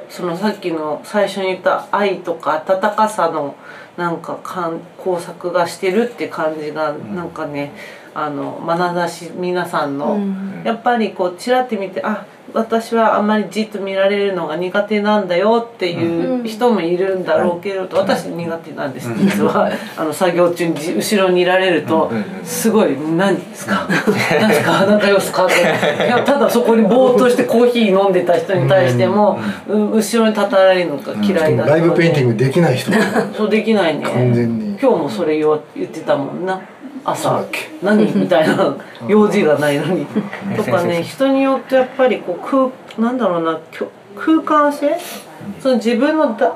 [0.10, 3.56] そのさっきの最初に言った愛とか温かさの
[3.96, 7.74] なんか感工作がしてるって感じがなんかね
[8.14, 10.62] あの眼差し皆さんの、うん。
[10.64, 19.70] やっぱりこうちらって見てあ私はあんまりじっと見られるのが苦手なんだよっていう人もいるんだろうけど、私苦手なんです、実は。
[19.96, 22.12] あの作業中にじ後ろにいられると、
[22.44, 23.88] すごい「何ですか？
[23.88, 24.84] 何ですか？
[24.88, 26.08] 何か様子か?」って。
[26.08, 32.92] いやただそこにぼーっとしてコーヒー飲んでた人に対しても、う後ろに立たられるのが嫌いだライブペインティンググできない人。
[33.38, 34.06] そうできないね。
[34.06, 34.78] 完全に。
[34.82, 36.60] 今日もそれ言ってたもんな
[37.12, 38.76] 朝だっけ何みたいな。
[39.08, 40.06] 用事がないのに。
[40.56, 42.40] とかね人によってやっぱりこう
[42.96, 44.98] 空なんだろうなきょ空間性？
[45.62, 46.54] その自分のだ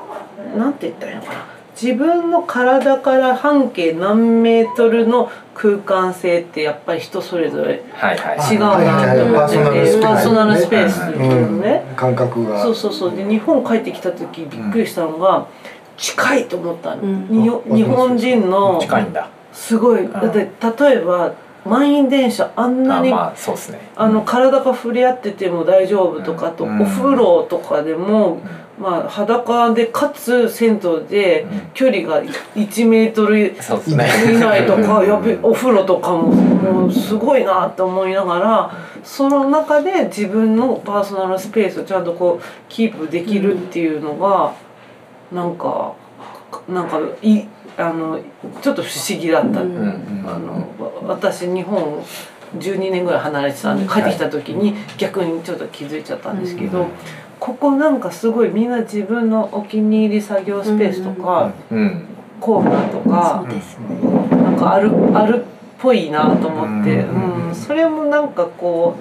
[0.56, 1.44] なんて言ったらいいのかな？
[1.80, 8.54] 自分の体から半径何メートルの空間性ってやっぱり人それぞれはいはい。
[8.54, 9.56] 違うなと思って
[9.96, 11.84] てパーソナルスペースっていうのね。
[11.90, 11.96] うん。
[11.96, 12.62] 感覚が。
[12.62, 13.16] そうそうそう。
[13.16, 15.48] で日本帰ってきた時びっくりしたのが、
[15.96, 17.28] 近いと思ったの、うん。
[17.28, 17.42] に
[17.76, 20.06] 日本人の近いんだすごい。
[20.08, 20.50] だって
[20.82, 21.32] 例えば
[21.64, 23.80] 満員電車あんなにあ,、そうですね。
[24.08, 26.82] の体が触れ合ってても大丈夫とかあと、うん。
[26.82, 28.40] お風呂とかでも、
[28.78, 33.52] まあ、裸でかつ銭湯で距離が1メートル以
[34.38, 38.72] 内とかやべお風呂とかももうすごいなって思いながら
[39.04, 44.54] その中で自分のパーソナルスペースをちゃんとこうキープできるっていうのが
[45.32, 45.94] なんか
[46.68, 47.44] なんかい
[47.76, 48.20] あの
[48.62, 49.62] ちょっと不思議だった。
[49.62, 49.76] うん。
[49.76, 50.24] うん。
[50.26, 52.02] あのわ私日本
[52.58, 56.86] 12年ぐらい離れてたんで帰ってきた時に逆にちょっと気づいちゃったんですけど、
[57.40, 62.04] ここなんかすごいみんな自分のお気に入り作業スペースとか、うん。
[62.40, 63.86] コーナーとそかうですね。
[64.30, 65.46] なんかあるあるっ
[65.78, 67.54] ぽいなと思って、ううん。
[67.54, 68.96] それもなんかこ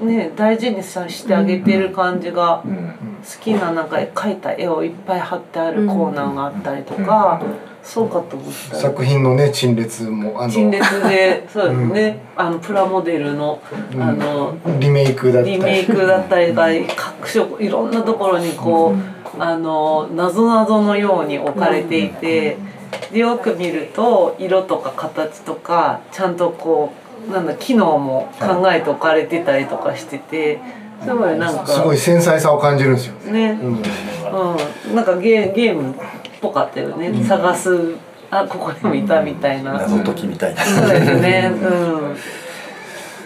[0.00, 2.62] うね大事にさしてあげてる感じが。
[2.64, 2.94] うん。
[3.22, 7.40] 好きななんか描いた絵をいっぱい貼ってあるコーナーがあったりとか、
[7.82, 8.76] そうかと思った。
[8.76, 13.58] ら作品のね陳列もあの陳列で そうですね、あのプラモデルの
[13.98, 15.56] あのリメイクだったり。
[15.56, 22.56] リメイクだったりが各所いろんなところにこうあの謎々のように置かれていて
[23.12, 26.92] でよく見ると色とか形とかちゃんとこ
[27.28, 30.60] うなんだ機能も考えて置かれてたりとかしてて
[31.02, 33.14] すごいなんかすごい繊細さを感じるんですよ。
[33.32, 33.54] ね。
[33.54, 33.82] ね、うん。
[34.88, 35.94] うん、なんかゲゲームっ
[36.42, 37.94] ぽかったよね、探す。
[38.30, 40.62] あここにもいたみたいな、謎解きみたいな。
[40.62, 41.52] そうですね。
[41.54, 42.16] うん。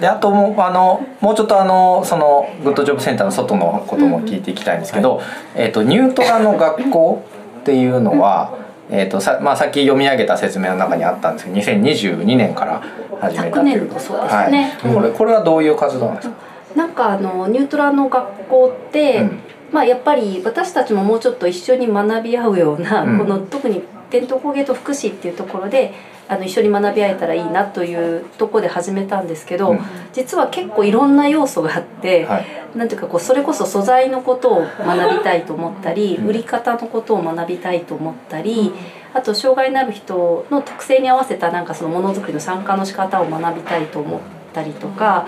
[0.00, 5.22] であともうあのもうちょっとあのそのグッドジョブセンターの外のことも聞いていきたいんですけど、
[5.55, 7.22] えっ、とニュートラの学校
[7.61, 8.50] っていうのは、
[8.90, 12.83] えっ、とさまあさっき読み上げた説明の中にあったんですけど、2022年から
[13.22, 13.88] 始めたという。
[13.88, 14.76] 昨年度そうですね。
[14.83, 14.94] はい。
[14.94, 16.35] これこれはどういう活動なんですか？
[16.74, 19.40] なんかあのニュートラの学校って、うん
[19.72, 23.18] まあやっぱり私たちももうちょっと一緒に学び合うような、うん。
[23.18, 25.92] この特に伝統工芸と福祉っていうところで
[26.29, 29.81] あの一緒に学び合えたらいいなというところで始めたんですけど、うん。
[30.12, 32.46] 実は結構いろんな要素があって、はい。
[32.76, 38.72] なんていうかこうそれこそ素材のことを学びたいと思ったり、売り方のことを学びたいと思ったり、
[39.14, 44.20] あと障害のある人の特性に合わせたなんかそのものづくりの参加の仕方を学びたいと思っ
[44.52, 45.26] たりとか、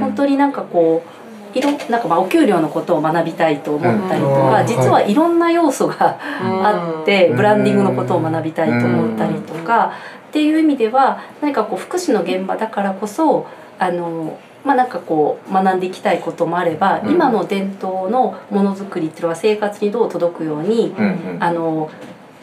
[0.00, 1.19] 本当になんかこう
[1.54, 4.66] いろなんかまあお給料のことを学びたいと思ったりとか、うん。
[4.66, 7.36] 実はいろんな要素があって、うん。
[7.36, 9.92] ブランディングのことを学びたいと思ったりとか、
[10.28, 13.46] っていう意味では何かこう福祉の現場だからこそ
[13.78, 17.10] あのまあなんかこう学んでいきたいこともあれば、うん。
[17.12, 20.94] 今の伝統のものづくりっていうのは生活にどう届くように、
[21.40, 21.90] あの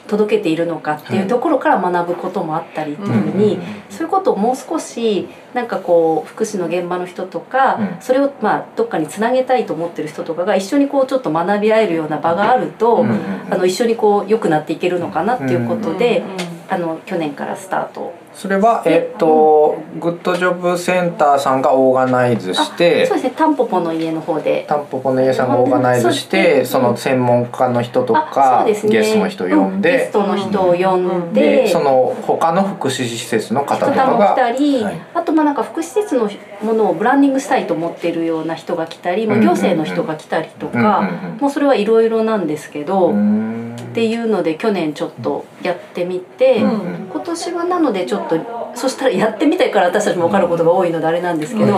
[0.08, 7.98] 届けているのかっていうところから学ぶこともあったりっていうふうに、そういうことをもう少しなんかこう福祉の現場の人とか、うん。
[8.00, 13.04] それをまあどっかにつなげたいと思ってる人とかが一緒にこうちょっと学び合えるような場があると、
[13.50, 18.14] あの一緒にこう良くなっていけるのかなっていうことで、うんあの去年からスタート。
[18.34, 23.34] それはえっとグッドジョブセンターさんがオーガナイズしてそうですね。
[23.36, 24.66] タンポポの家の方で。
[24.68, 28.74] タンポポの家さんがオーガナイズしてその専門家の人とあかね。
[28.74, 35.02] ゲストの人を呼んうゲでストの人を呼んで、でその他の福祉施設の方とか方も来たがり、はい。
[35.16, 36.30] あとまあなんか福祉施設の
[36.62, 43.76] ものをブランディングしたいと思っているような人が来たり、まあ、行政の人が来たりとか、うんもうそれはいろいろなんですけど、っん。
[43.94, 48.38] ていうので去年ちょっとやってみて、うん今年はなのでちょっと
[48.76, 51.78] そしたらやってみたいから私たちも分かることが多いのであれなんですけど、や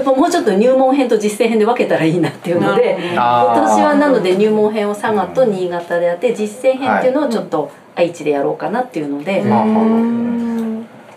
[0.00, 2.96] っぱもうちょっと入門編と実践編で分けたらいいなっていうので。
[3.12, 9.42] 今年はなので入門編を佐賀と新潟でやって実践編っていうのをちょっと愛知でやろうかなっていうので、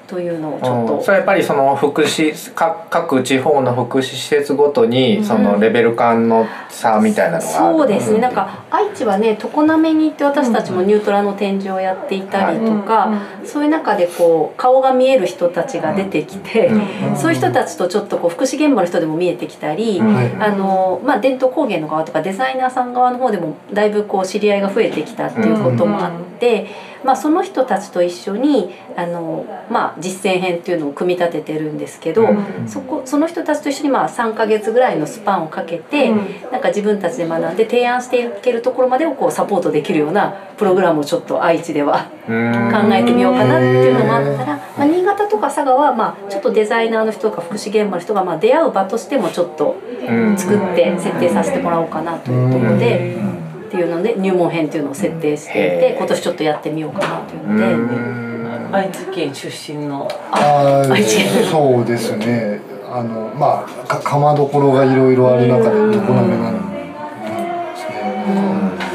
[0.08, 1.04] というのをちょっとうん。
[1.04, 7.78] それやっぱりその福祉か各地方の福祉施設ごとにそのレベル感の差みたいなのがある。
[7.78, 8.22] そうですね、ん。
[8.22, 13.12] なんか愛知はね常滑に行って私たちもニュートラの展示をやっていたりとか、
[13.44, 17.18] そういう中でこう顔が見える人たちが出てきて、うん。
[17.18, 20.13] そういう人たちとちょっとこう福祉現場の人でも見えてきたり、うん。
[20.13, 20.36] はい。
[20.39, 26.68] あのまあ、伝統工芸の側とかデザイナーさん側の方でもだいぶこう知り合いが増えてきたっていうこともあって、
[27.04, 32.67] まあ、その人たちと一緒にあの、まあ、実践編っていうのを組み立ててるんですけど、うん。
[32.67, 36.12] そこその人たちと一緒にまあ3ヶ月ぐらいのスパンをかけて、
[36.51, 42.71] なんか自分たちで学んで提案していけるところまでをこうサポートできるようなプログラムをちょっと愛知ではうん。
[42.71, 49.75] 考えてみようかなっていうのもあったら、まあ、新潟とか佐賀はまあちょっとデザイナーの人とか福祉現場の人がまあ出会う場としてもちょっと
[50.08, 50.38] うん。
[50.38, 53.36] 作って設定させてもらおうかなというところで。
[53.65, 58.35] っていうので入門編っていうのを設定していて今年ちょっとやってみようかなというので、うん
[58.75, 60.07] 愛知県出身の。
[60.31, 62.59] あー愛知そうですね。
[62.91, 66.71] あのまあか釜どころがいろいろある中で常滑なん
[67.73, 68.94] ですね。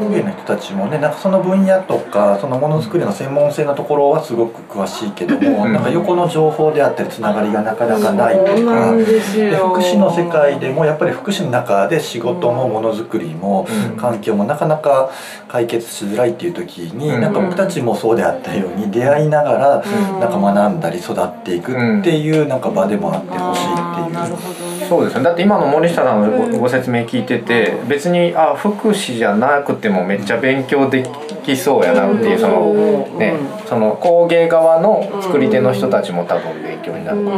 [0.00, 5.72] 工芸の人たちもねなんかその分野とかそのものづくりの専門性のところはすごく詳しいけども、うん。
[5.72, 8.36] なんか横の情報であったりつながりがなかなかない。
[8.36, 8.92] とか。
[8.92, 13.96] んで福祉の世界でもやっぱり福祉の中で仕事もものづくりもうん。
[13.96, 15.10] 環境もなかなか
[15.48, 17.20] 解決しづらいっていう時にうん。
[17.20, 20.20] なんか僕たちもそうであったように出会いながらうん。
[20.20, 23.76] なんか学んだり育っていくっていうなんか場でもあってほしいっていう。
[23.76, 24.64] あーなるほど。
[24.64, 31.08] ねそうですねだって今の森下さんのご,、説明聞いてて別にあ福祉じゃなくてもめっちゃ勉強で
[31.44, 33.18] きそうやなっていうその、うん。
[33.18, 33.36] ね
[33.68, 37.30] その工芸側の作り手の人たちも多分勉強になるこ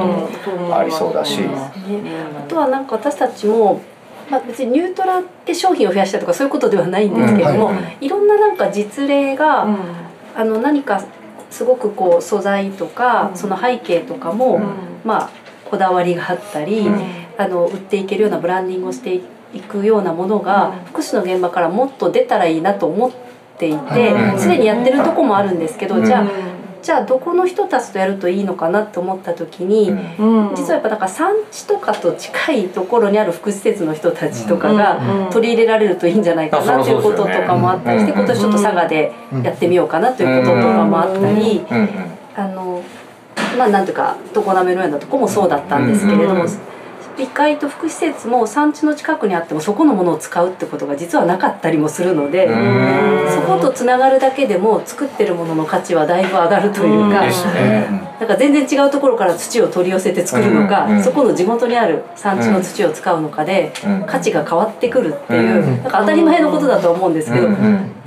[0.51, 1.43] ともありそうだし。
[1.43, 1.49] ね
[2.39, 3.83] あとはなんか私たちも、
[4.31, 7.77] まあ、別にニュートラって商品を増やしたとかそういうことではないんですけども、うん。
[8.01, 9.69] いろんななんか実例が、
[10.35, 11.05] あの何か
[11.51, 13.37] すごくこう素材とか、うん。
[13.37, 14.59] その背景とかも、
[15.05, 15.31] まあ
[15.71, 19.15] こだわりがあったり、うんあの売っていけるようなブランディングをして
[19.55, 20.85] いくようなものが、うん。
[20.87, 23.13] 福祉の現場からもっと出たらいいなと思っ
[23.59, 26.05] ていうんてすで、にやってるとこもあるんですけど、うん。
[26.05, 26.27] じゃあ
[26.83, 29.93] じゃあどこの人たちとやるといいのかなと思った時に。
[30.57, 35.31] 実はやっぱなんか産地とかと近いところにある福祉施設の人たちとかがうん。
[35.31, 38.19] 取り入れられるといいんじゃないかなということとかもあったりしてうん。
[38.19, 39.13] 今年ちょっと佐賀で
[39.45, 41.65] やってみようかなということとかもあったり
[42.35, 42.83] あの
[43.59, 46.45] まあなんていうか常滑のようなとこもそうだったんですけれども
[47.17, 52.47] うん意外と福祉施設も産地の近くにあってもそこのものを使うってことが実はなかったりもするので。
[52.47, 53.13] うん。
[53.33, 57.87] そことつながるだけでも作ってるものの価値はだいぶ上がるというか、ですね。
[58.21, 64.03] なんか全然違うところから土を取り寄せて作るのか、そこの地元にある産地の土を使うのかで、うん。
[64.07, 65.83] 価値が変わってくるっていう、うん。
[65.83, 67.49] なんか当たり前のことだとは思うんですけど、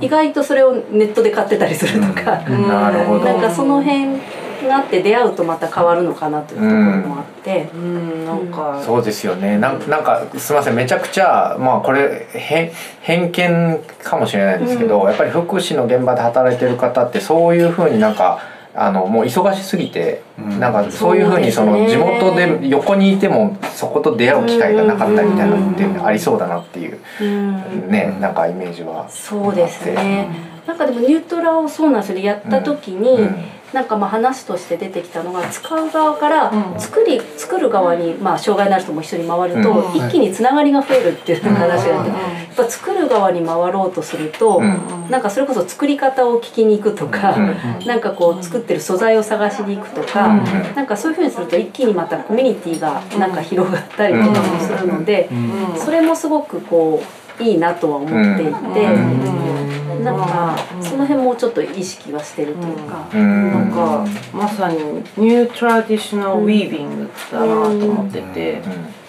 [0.00, 4.20] 意外とそれをネットで買ってたりするとか、なんかその辺
[4.66, 7.70] があって出会うとまた変わるのかなというところもあって。
[7.74, 8.82] うんなんか。
[8.84, 9.58] そうですよね。
[9.58, 10.74] なんなんかすみません。
[10.74, 18.40] めちゃくちゃまあこれ偏偏見かもしれないですけど、やっぱり福祉の現場で働いてる方ってそういうふうになんか
[18.74, 20.60] あのもう忙しすぎて、うん。
[20.60, 26.98] なんかそういうふうにその地元で横にいてもそこと出会う機会がなかったみたいなのってありそうだなっていう。
[27.20, 27.90] うん。
[27.90, 30.55] ねなんかイメージはそうですね。
[30.66, 32.24] なんかでもニュートラをそうなんですよね。
[32.24, 33.44] やった時に、うん。
[33.72, 39.96] なんかまあ話として出てきたのが使う側から作り作る側にまあ障害のある人も一緒に回るとうん。
[39.96, 42.16] 一気につながりが増えるっていう話があってや
[42.52, 45.10] っぱ作る側に回ろうとするとん。
[45.10, 47.36] なんかそれこそ作り方を聞きに行くとか
[47.84, 50.28] なんかこう作ってる素材を探しに行くとか
[50.76, 55.28] なんかそういうふうにすると一気にまたコミュニティがなんか広がったりとかもするので
[55.76, 59.76] それもすごくこういいなとは思っていて。
[60.02, 63.08] なんかその辺もちょっと意識はしてるというか。
[63.12, 63.50] うん。
[63.50, 64.76] なんかまさに
[65.16, 68.62] ニュートラディショナルウィービングだなと思ってて、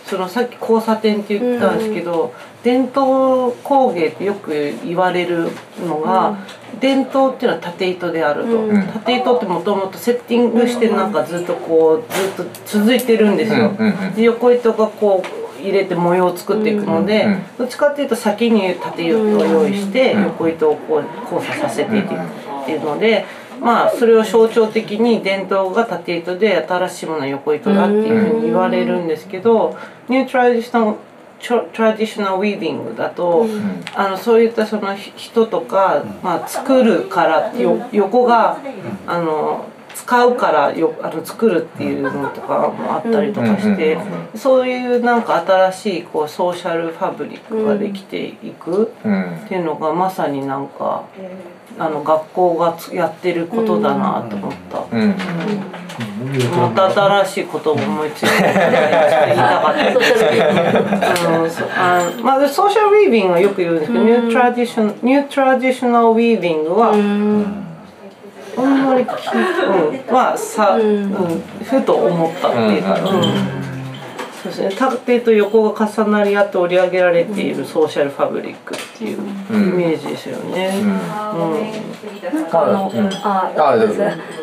[0.05, 4.51] そのさっき交差点って言ったんですけど、伝統工芸ってよく
[4.83, 5.49] 言われる
[5.85, 6.37] のが、
[6.79, 8.81] 伝統っていうのは縦糸であると、うん。
[8.87, 13.75] 縦糸ってもともとセッティングしてなんかずっとこうずっと続いてるんですよ。
[13.77, 13.87] うん。
[13.87, 13.93] うん。
[13.93, 14.13] うん。
[14.15, 23.25] で横糸がこう入れて模様を作っていくので、うんどっちかっていうと先に縦糸を用意してうん横糸をこう交差させていくっていうので。
[23.59, 29.75] まあそれを象徴的に伝統が縦糸で新しいものは横糸だっていうふうに言われるんですけど、
[30.09, 30.97] ニュートラディショナル
[31.39, 33.47] トラディショナルウィービングだと、
[33.95, 37.53] あのそういったそのひ人とか、まあ、作るから
[37.91, 38.57] 横が
[39.05, 39.65] あの
[39.97, 43.97] 使うからよあの作るっていうのとかもあったりとかして、
[44.35, 51.05] そういうなんか新しいこうソーシャルファブリックができていくうんっていうのがまさになんか
[51.79, 54.85] あの学校がつやってることだなと思った。
[54.91, 55.15] うん
[56.55, 61.49] また新しいことを思いついて言いたかったソーシャルウィービングうん。
[61.49, 66.91] そうあまあソーシャルウィービングはよく言うんですけど、ニュートラディショナニュートラディショナルウィービングは、
[68.57, 71.41] あんまり聞いうんはさ、うん。
[71.63, 73.57] ふと思ったっていうか、うん。
[74.43, 74.75] そうですね。
[74.75, 80.73] 縦と横が重なり合って織り上げられているソーシャルファブリックっていうイメージですよね。
[80.77, 80.89] うん。
[82.33, 83.07] なんかあの、うん。
[83.07, 83.75] あ、あ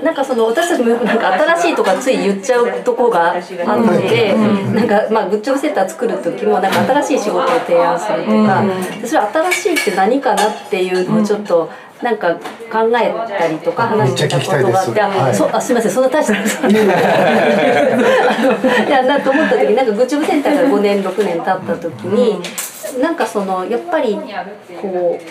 [0.02, 8.62] なんかその私たちもよくなんか新しいとかつい言っちゃうとこがあって、なんかまあグッジョブセンター作る時もなんか新しい仕事を提案するとか、
[9.00, 11.70] でそれ新しいって何かなっていうのをちょっと。
[12.04, 12.40] なんか考
[13.00, 16.34] えたりとか話してたことがあって、はいあそうあすみませんそんな大した
[16.68, 16.74] い。
[18.90, 22.42] やなと思った時になんかグッジョブセンターが5年6年経った時に
[23.00, 24.18] なんかそのやっぱり
[24.82, 25.22] こう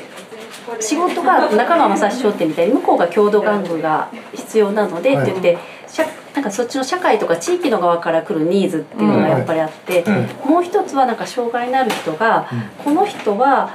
[0.81, 6.03] 仕事が中川正史商店みたいに向こうが郷土玩具が必要なのでって言って、社
[6.33, 10.03] なんかそっちの社会とか地域の側から来るニーズっていうのがやっぱりあって、
[10.43, 12.49] もう一つはなんか障害のある人が、
[12.83, 13.69] この人は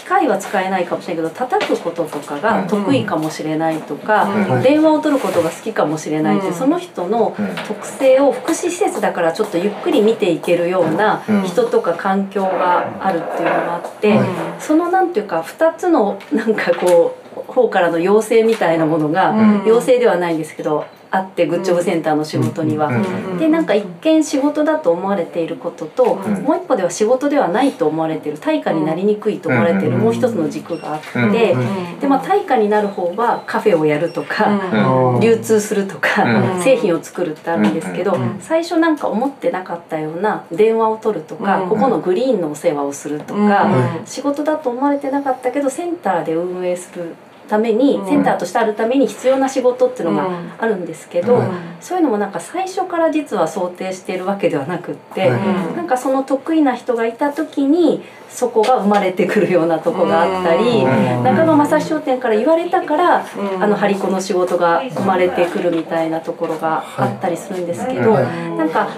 [0.00, 4.62] 機械は使えないかもしれないけど叩くこととかが得意かもしれないとか、うん。
[4.62, 6.54] 電話を取ることが好きかもしれないって、うん。
[6.54, 7.36] その人の
[7.68, 11.42] 特性を福祉施設だからちょっとゆっくり見ていけるようなうん。
[11.42, 14.18] 人とか環境があるっていうのがあって、
[14.58, 19.64] そのなんていうか2つのなんかこう方からの要請みたいなものが、うん。
[19.66, 22.88] 要請ではないんですけどあってグッジョブセンターの仕事には。
[22.88, 26.42] うんでなんか一見仕事だと思われていることと、ん。
[26.42, 34.48] もう一歩では仕事ではないと思われている対価になりにくいと思われているうんもう一つの軸があって、うんでまあ対価になる方はカフェをやるとか。
[34.72, 44.06] うん流通するとか、うん製品を作るってあるんですけど、うん最初なんか思ってなかったような電話を取るとか、うんここのグリーンのお世話をするとか、うん。
[44.06, 47.14] 仕事だと思われてなかったけどセンターで運営する
[47.50, 48.06] ために、うん。
[48.06, 51.48] センターとしてあるために必要な仕事っていうのがあるんですけど、うん。
[51.80, 55.76] そういうのもなんか最初から実は想定しているわけではなくって、はい。
[55.76, 61.24] なんかその得意な人がいた時にそこが生まれてくるようなとこがあったり、うん。
[61.24, 63.62] 中川正史商店から言われたから、うん。
[63.62, 68.88] あの張り子の仕事が生まれてくるみたいなところがあったりするんですけど、はいなんか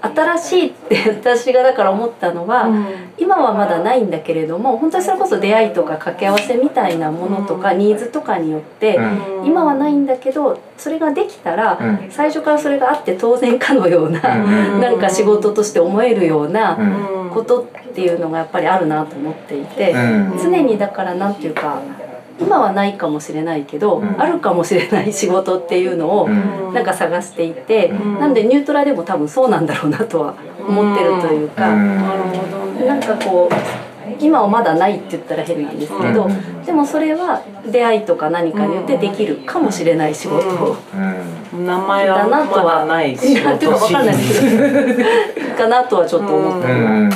[0.00, 2.68] 新しいって 私がだから思ったのは、
[3.18, 9.46] 今はまだないんだけれども本当にそれこそ出会いとか掛け合わせみたいなものとか、ニーズとかによって、うん。
[9.46, 12.10] 今はないんだけどそれができたら、うん。
[12.10, 14.80] 最初からそれがあって当然かのような、うん。
[14.80, 17.30] なんか仕事として思えるようなうん。
[17.30, 20.38] ことっていうのがやっぱりあるなと思っていて、うん。
[20.38, 21.80] 常にだからなんていうか
[22.40, 24.20] 今はないかもしれないけど、うん。
[24.20, 26.74] あるかもしれない仕事っていうのをうん。
[26.74, 28.18] なんか探していて、ん。
[28.18, 30.34] なんでニュートラでも多分そうなんだろうなとは
[30.66, 31.74] 思ってるというか。
[31.74, 32.86] なるほどね。
[32.86, 33.89] なんかこう
[34.20, 36.64] 今はまだないって言ったら変なんですけど、うん。
[36.64, 40.76] でもそれは出会いとか何かによってできるかもしれない仕事。
[41.52, 41.66] うん。
[41.66, 44.16] 名前はまだない仕なんていうか事分かんない。
[44.16, 47.04] ですけどかなとはちょっと思ったりは、うん。
[47.04, 47.10] うん。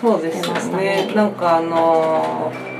[0.00, 1.12] そうですよね。
[1.14, 2.78] なんかあのー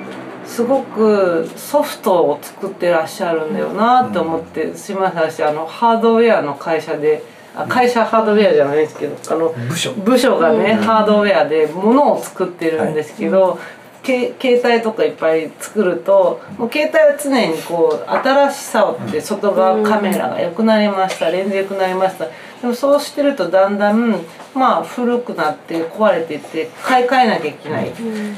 [0.48, 5.20] すごくソフトを作ってらっしゃるんだよなって思って、すみません。
[5.20, 9.92] 私あのハードウェアの会社であ会社ハードウェアじゃないですけどあの部署。
[9.92, 13.58] 部署がね、ハードウェアで物を作ってるんですけど、
[14.02, 22.26] け携帯とかいっぱい作るともう携帯は常にこう新しさをって外側カメラが良くなりましたレンズ良くなりました。
[22.26, 24.20] でもそうしてるとだんだん
[24.54, 27.92] まあ古くなって壊れていって買い替えなきゃいけない。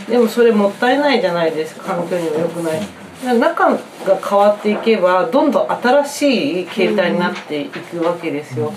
[0.08, 1.94] でもそれもったいないじゃないですか。
[1.94, 2.80] 環境にも良くない。
[3.38, 3.78] 中が
[4.16, 8.72] 変わっていけばどんどん新しい携帯になっていくわけですよ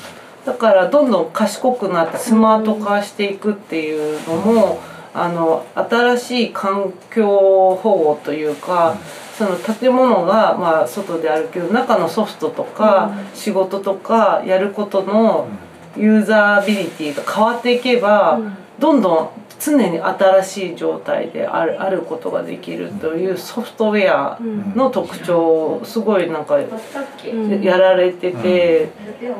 [0.46, 4.82] だからどんどん賢くなってスマート化していくっていうのも
[5.14, 8.98] あの新しい環境保護というか
[9.38, 15.48] その建物がまあ外であるけど中のソフトとか仕事とかやることの
[15.96, 18.40] ユーザービリティが変わっていけば
[18.80, 19.30] どんどん
[19.64, 24.38] 常に新しい状態であるあることができるというソフトウェア
[24.76, 28.90] の特徴をすごいなんかやられてて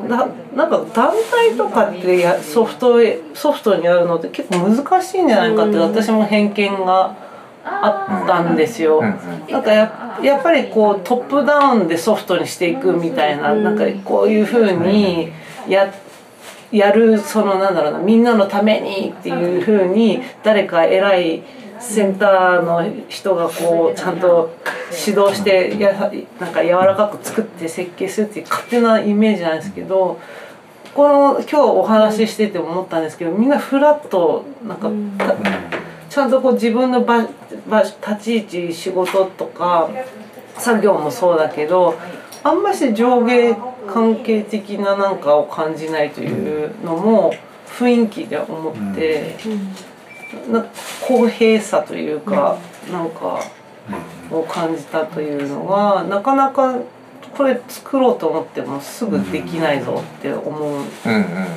[0.08, 7.16] ななんか団体とかってやソフトウェソフトにやるのって結構難しいんじゃないかって私も偏見が
[7.64, 9.02] あったんですよ。
[9.02, 15.32] なんかややっぱりこうトップダウンでソフトにしていくみたいななんかこういうふうに
[15.68, 16.03] やって
[16.74, 21.42] やるそのなんだろうなみんなのためにっていうふうに誰か偉い
[21.78, 24.50] センターの人がこうちゃんと
[25.06, 26.10] 指導してや
[26.40, 30.18] なんか柔らかく作って設計するっていう勝手なイメージなんですけど
[30.94, 34.78] この今日お話ししてて思ったんですけどみんなフラットなん。
[34.78, 34.90] か
[36.14, 37.26] ちゃんとこう自分の場
[37.68, 39.90] 場立ち位置仕事とか
[40.56, 41.96] 作業もそうだけど
[42.44, 47.34] あんまし上下関係的ななんかを感じないというのも
[47.66, 49.36] 雰囲気で思って、
[50.50, 50.64] な
[51.06, 52.58] 公平さというか、
[52.90, 53.40] なんか
[54.30, 56.78] を感じたというのがなかなか
[57.36, 60.86] これ作ろうと思ってもすぐできないぞって思うん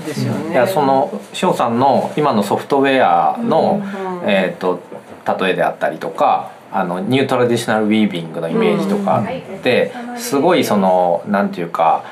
[0.06, 0.52] ですよね。
[0.52, 3.82] いやその翔さんの今のソフトウェアの、
[4.26, 4.82] えっ、と
[5.40, 12.04] 例えであったりとかあのニュートラディショナルウィービングのイメージとかってすごいそのなんていうか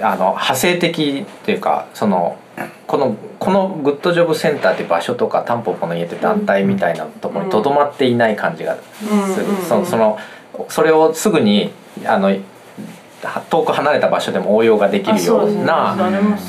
[0.00, 2.38] あの派生的っていうかその
[2.86, 10.18] このこのグッドジョブセンターって場所とかタンポポの家って団体みたいなところにとどまっていない感じがする、そその
[10.68, 11.70] それをすぐに
[12.06, 12.34] あの
[13.48, 15.92] 遠く離れた場所でも応用ができるような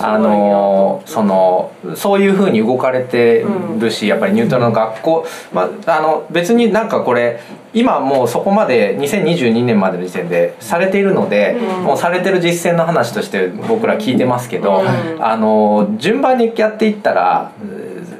[0.01, 3.45] あのそのそういうふうに動かれて
[3.79, 7.39] るし、やっぱりニュートラの学校、まあ、あの別になんかこれ
[7.73, 11.53] 今もうそこまで2022年までの時点でされているので、
[11.83, 14.83] もうされてる実践の話として僕ら聞いてますけど、
[15.19, 17.51] あの順番にやっていったら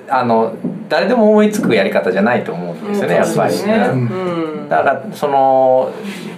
[0.09, 0.55] あの
[0.89, 3.53] 誰でも思いつくやり方じゃないと思うんですよね、やっぱり。
[4.69, 5.91] だからその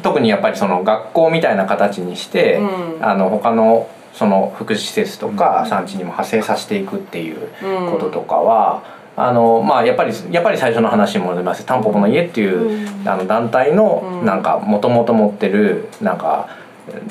[0.04, 7.50] 特にやっぱりその学校みたいな形にして、うん、あの他のその福祉施設とか産地にも派生させていくっていう
[7.92, 8.84] こととかは、
[9.18, 11.66] うん、あのまあやっぱりやっぱり最初の話に戻ります。
[11.66, 16.59] タンポポの家っていう、うん、あの団体のなんかもともと持ってるなんか。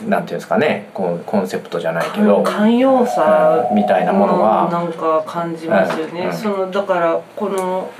[0.06, 7.90] なんていうんですかねコンコンセプトじゃないけど寛容さみたいなものは、なんか感じますよね、そのだからこの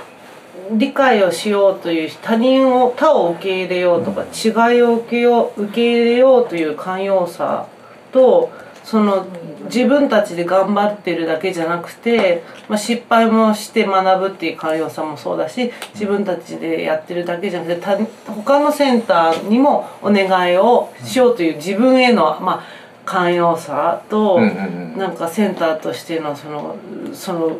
[0.71, 7.67] 理解をしようという他人を他を受け入れようとか違いを受けよう受け入れようという寛容さ
[8.11, 8.51] と
[8.89, 9.27] その
[9.65, 17.81] 自分たちで頑張ってるだけじゃなくて、まあ、失敗もして学ぶっていう寛容さもそうだし自分たちでやってるだけじゃなくて
[18.25, 22.63] 他他のセンターにもお願いをしようという自分への、まあ、
[23.05, 26.75] 寛容さと、なんかセンターとしてのその
[27.13, 27.57] その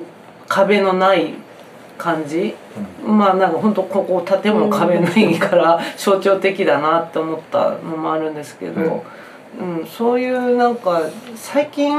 [0.47, 1.35] 壁のない
[1.99, 2.55] 感じ、
[3.05, 9.01] うん、まあなんか本当ここ建物壁ないから象徴的だなって思ったのもあるんですけど、うん、
[9.57, 11.01] うん、そういうなんか
[11.35, 11.91] 最近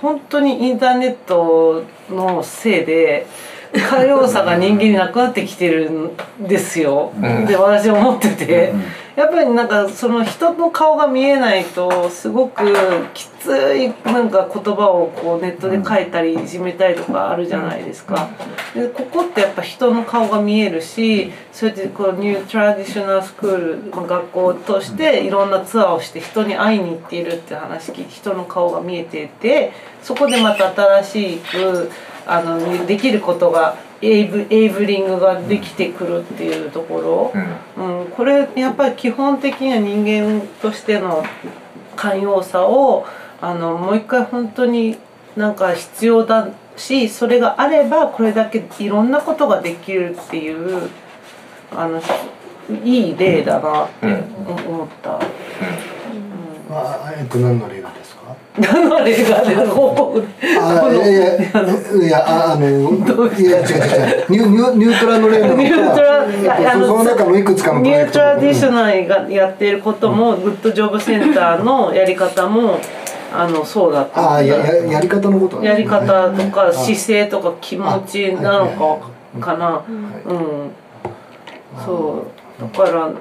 [0.00, 3.26] 本当にインターネットのせいで
[3.72, 6.16] 寛容さが人間になくなってきてるん
[6.46, 8.72] ですよ、うん、って私は思ってて。
[9.16, 12.64] やっぱりなんかその人の顔が見えないとすごく
[13.12, 18.30] きついなんか言葉をこうネットで書いたりいじめたりとかあるじゃないですか。
[18.74, 31.90] でここってやっぱ人の顔が見えるしそうやってこうニュートラディショナルスクール学校としていろんなツアーをして人に会いに行っているって話人の顔が見えていてそこでまた新しく
[32.26, 37.32] あのできることがエイブエイブリングができてくるっていうところ、
[37.76, 41.22] うん、うん、これやっぱり基本的には人間としての
[41.96, 43.06] 寛容さを
[43.40, 44.96] あのもう一回本当に
[45.36, 50.88] なんか必要だしそれがあればこれだけいろんなことができるっていう
[51.72, 52.00] あの
[52.84, 54.06] いい例だなって
[54.66, 55.10] 思った。
[55.10, 55.20] うん、
[56.70, 57.90] あえっと何の例が
[58.60, 60.24] 何の映画で報告。
[60.42, 63.82] あいやいやいやああのいや違う違
[64.22, 66.26] うニュニュニュートラの例なのかニュートラ
[66.72, 72.78] その中のいくつかのプニュートトラディショナルがやっていることも、グッドジョブセンターのやり方も
[73.32, 74.20] あのそうだった。
[74.20, 75.60] ああやややり方のこと？
[75.60, 76.74] ねやり方とかはい。
[76.74, 79.84] 姿勢とか気持ちなのかかな？
[79.88, 80.70] うん。
[81.84, 82.26] そ
[82.58, 82.62] う。
[82.62, 83.12] だから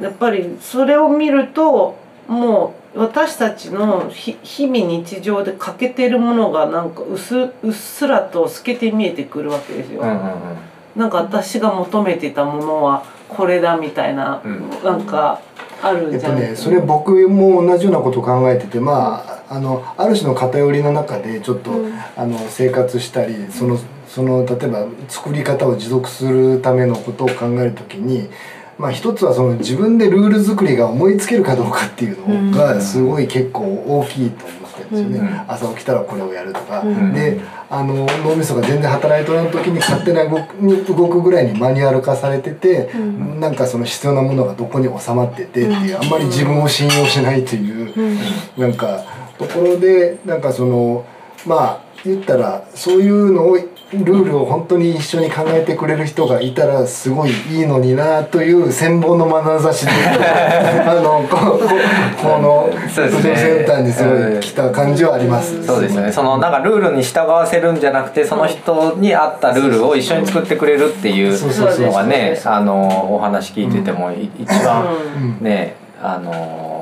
[0.00, 1.96] やっぱりそれを見ると
[2.26, 10.00] もう私たちのひ日々日常で欠けてるものがなんかうすうっすらと透けて見えてくるわけですよ。
[10.00, 10.16] うんうん
[10.96, 15.42] なんか私が求めてたものはこれだみたいな、うんなんか
[15.82, 21.70] あるじゃないぱねそれ僕も同じようなことを考えててまああのある種の偏りの中でちょっと、
[22.16, 23.78] あの生活したりその
[24.08, 28.30] その例えば作り方を持続するためのことを考えるときに。
[28.78, 35.50] まあ、一つはその自分でルール作りが思いつけるかどうかっていうのがすごい結構大きいと思ってるんですよね、うん。
[35.50, 37.14] 朝起きたらこれをやるとか、うん。
[37.14, 43.40] であの脳みそが全然働いておらん時に勝手な動くに動くぐらいにマニュアル化されてて、ん。
[43.40, 49.04] なんかその必要なものがどこに収まっててっていう、あんまり自分を信用しないという、なんか
[49.38, 51.06] ところでなんかその
[51.46, 53.58] まあ言ったらそういうのを
[53.92, 59.92] ルールを本当に一緒に考えてくれる人がいたらすごいいいのになという羨望の眼差しで
[60.84, 61.60] あのここ
[62.20, 63.36] このそうですね。
[63.36, 65.64] センターにすごい来た感じはあります。
[65.64, 66.10] そうですよね。
[66.10, 71.36] そのなんかルールに従わせるんじゃなくてその人に合ったルールを一緒に作ってくれるっていう。
[71.36, 74.86] のがねあのお話聞いててもい一番
[75.40, 75.44] うん。
[75.44, 76.75] ねあの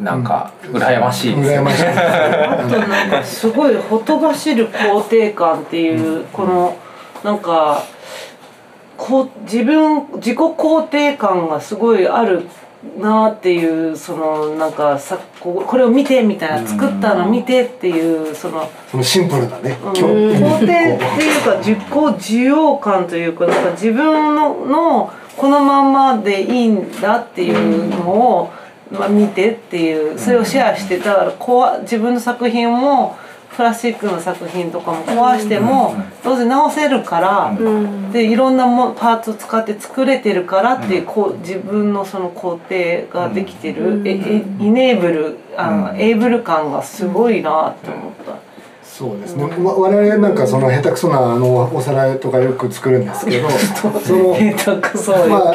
[0.00, 1.62] なんか羨ましいですよね。
[1.62, 1.82] 羨ましい。
[1.84, 6.76] ですあとなんかすごいほとばしる肯定感っていうこの
[7.22, 7.84] なんか
[8.96, 12.46] こう自分自己肯定感がすごいある
[12.98, 28.52] なっていうそのなんかさこうこれを見てみたいな作ったの見てっていうそのそのシンプルなね、うん今日肯定っていうか実行需要感というかなんか自分ののこのまんまでいいんだっていうのを、
[28.90, 33.16] まあ、見てっていうそれをシェアしてだからこわ自分の作品も
[33.56, 37.46] プラスチックの作品とかも壊してもどうせ直せるから。
[37.50, 38.12] うん。
[38.12, 48.53] でいろんなもパーツを使って作れてるからっていうこう自分のその工程ができてる、ええイネーブルあの、エイブル感がすごいなって思った。
[48.96, 53.50] そうですね、わ我々なんかその下手くそなあのお皿とかよく作るんですけど
[54.06, 55.54] その下手くそよまあ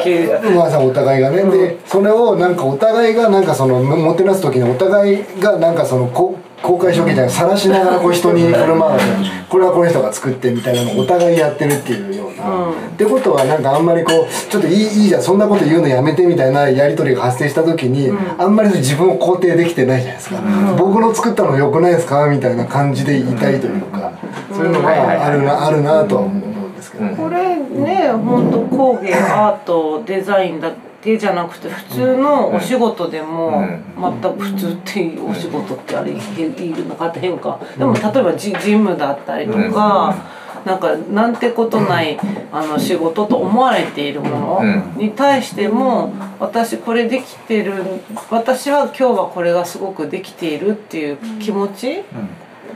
[0.54, 9.00] まあさお互いがね、でそれをなんかお互いがなんかそのもてなす時にお互いがなんかそのこ公開処刑じゃない晒しながらこう人に振る舞う
[9.48, 12.72] これはこの人が作ってみたいなのをお互いやってるっていうような、うん。
[12.72, 20.40] ってことはなんかあんまりこうちょっといいいいじゃんそんなこと言うのやめてみたいなやり取りが発生した時に、あんまり自分を肯定できてないじゃないですか、
[20.78, 24.12] 僕の作ったの良くないですかみたいな感じで言いたいというか、
[24.52, 27.16] そういうのがあるな、あるなとは思うんですけどね。
[27.16, 30.70] これね本当工芸アートデザインだ
[31.02, 33.66] けじゃなくて普通のお仕事でも
[33.98, 40.40] 全く普通っていうお仕事ってあれ言うのか変かでも例えばジジムだったりとか。
[40.64, 42.18] なんかなんてことない
[42.52, 47.82] あの仕事と思われているものに対しても私これできてる
[48.30, 52.02] 私は今日はこれがすごくできているっていう気持ち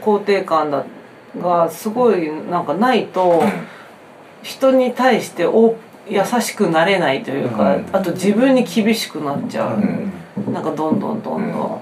[0.00, 0.86] 肯定感だ
[1.36, 3.42] がすごいなんかないと
[4.42, 5.76] 人に対してお
[6.08, 7.86] 優しくなれないというか、うん。
[7.92, 9.78] あと自分に厳しくなっちゃう、
[10.46, 10.52] うん。
[10.52, 11.80] なんかどんどんどんどん、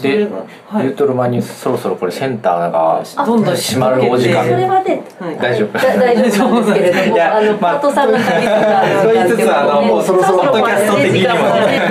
[0.00, 0.36] で、が
[0.68, 0.86] はい。
[0.86, 4.44] ユートルマにそろそろこれセンターがどんどん閉まるお時間。
[4.44, 5.36] それはねはい。
[5.36, 5.78] 大丈夫。
[5.78, 11.34] だ大丈夫ですけれども いやあのまあパートさんの旅とかそう言いつつあのもうそろそろポッドキャスト的にも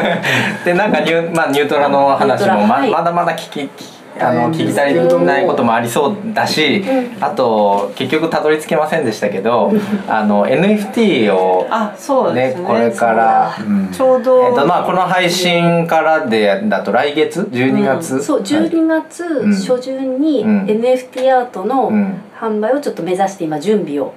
[0.66, 2.90] でなんかニュ,、まあ、ニュートラの話もま,、はい。
[2.92, 6.84] まだまだ聞き聞きあの聞き足りないこともありそうだし、
[7.20, 9.72] あと結局たどり着けませんでしたけど、
[10.08, 12.62] あの NFT をあそうですね。
[12.62, 13.92] ねこれから、うん。
[13.92, 19.54] ちょうど、えっとまあ、この配信からでだと来月？12月、そう12月うん。
[19.54, 20.66] 初旬にうん。
[20.66, 22.22] NFT アートのうん。
[22.40, 24.14] 販売をちょっと目指して今準備を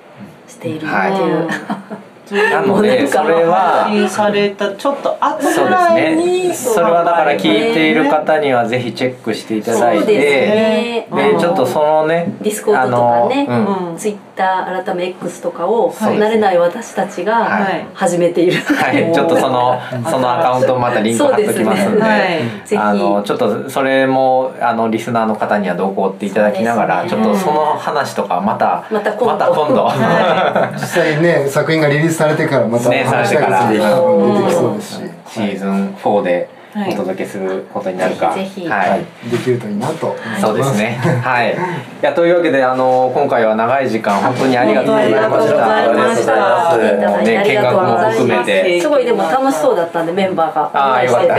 [0.49, 2.03] しているっていう、はい
[2.35, 6.55] なのでそれはされたちょっと後そうぐらいですにね。
[6.55, 11.07] それはだから聞いている方にはぜひチェックしていただいてで
[11.39, 13.47] ちょっとそのねディスコードとかね。
[13.49, 13.97] あのうん。
[13.97, 17.87] ツイッター改め X とかをはい慣れない私たちがはい。
[17.95, 22.03] 始めている、はい、 ちょっとそのそのアカウントまたリンク貼っときますんで。
[22.03, 22.77] はい。
[22.77, 29.27] あのちょっとそれもあのリスナーの方には追っていただきながら、ねょっとその話とかまたまた今度。
[29.27, 38.69] また今度、は 実際ね作品がリリースされてからまたね話したいされてから多分出てきそうですし、シーズン4ではいお届けすることになるか、ぜひぜひ。
[38.69, 39.31] はい。
[39.31, 40.43] できるといいなと思います。
[40.43, 40.99] そうですね。
[41.23, 41.53] はい。
[41.53, 41.57] い
[42.03, 45.77] やというわけであの今回は長い時間本当にありがとうございました。
[45.77, 46.73] ありがとうございました。
[46.73, 47.25] ありがとうございます。
[47.25, 48.81] ね見学も含めて。
[48.81, 50.71] すごいでも楽しそうだったんでメンバーが。
[50.75, 51.37] ああよかった。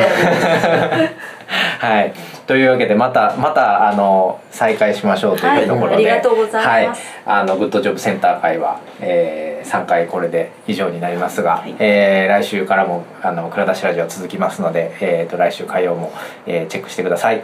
[1.47, 1.53] て
[1.85, 2.13] はい。
[2.45, 7.01] というわけでまたまたあの再開しましょうというところで、はいありがとうございます。
[7.01, 7.39] はい。
[7.39, 16.11] あのグッドジョブセンター会は、えー、3回これで以上になりますが、えー来週からもあの倉田氏ラジオは続きますので、えー、と来週火曜も、
[16.45, 17.41] えーチェックしてください。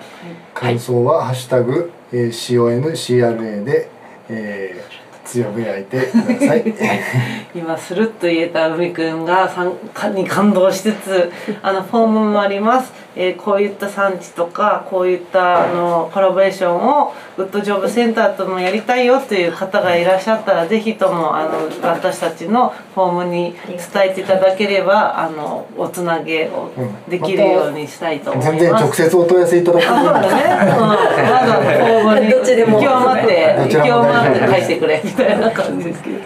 [0.53, 3.87] 感想は「ハッシュタグ、えー #CONCRA」で、
[4.29, 6.73] えーつぶやいてください。
[7.55, 11.31] 今スルッと言えた海くんが参加に感動しつつ
[11.61, 23.79] あのフォームもあります、えーこういった産地とかこういったあのコラボレーションをグッドジョブセンターともやりたいよという方がいらっしゃったらぜひともあの私たちのフォームに伝
[24.11, 26.71] えていただければあのおつなげを
[27.09, 28.57] できるようにしたいと思います。
[28.57, 30.71] 全然直接お問い合わせいただくあそうだね。
[30.71, 36.19] うん、まだフォームにどっちでも勢い余ってどち勢いらも大丈夫余って書いてくれみたいな感じですけど。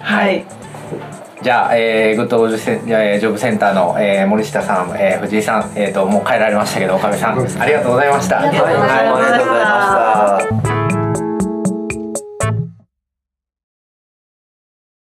[0.00, 0.44] はい。
[1.42, 8.40] じゃあ、えー、グッドジョブセンえージョブセンターの、えー、森下さん、えー、藤井さん、えー、ともう帰られましたけど岡部さんありがとうございました。
[8.40, 10.79] ありがとうございました。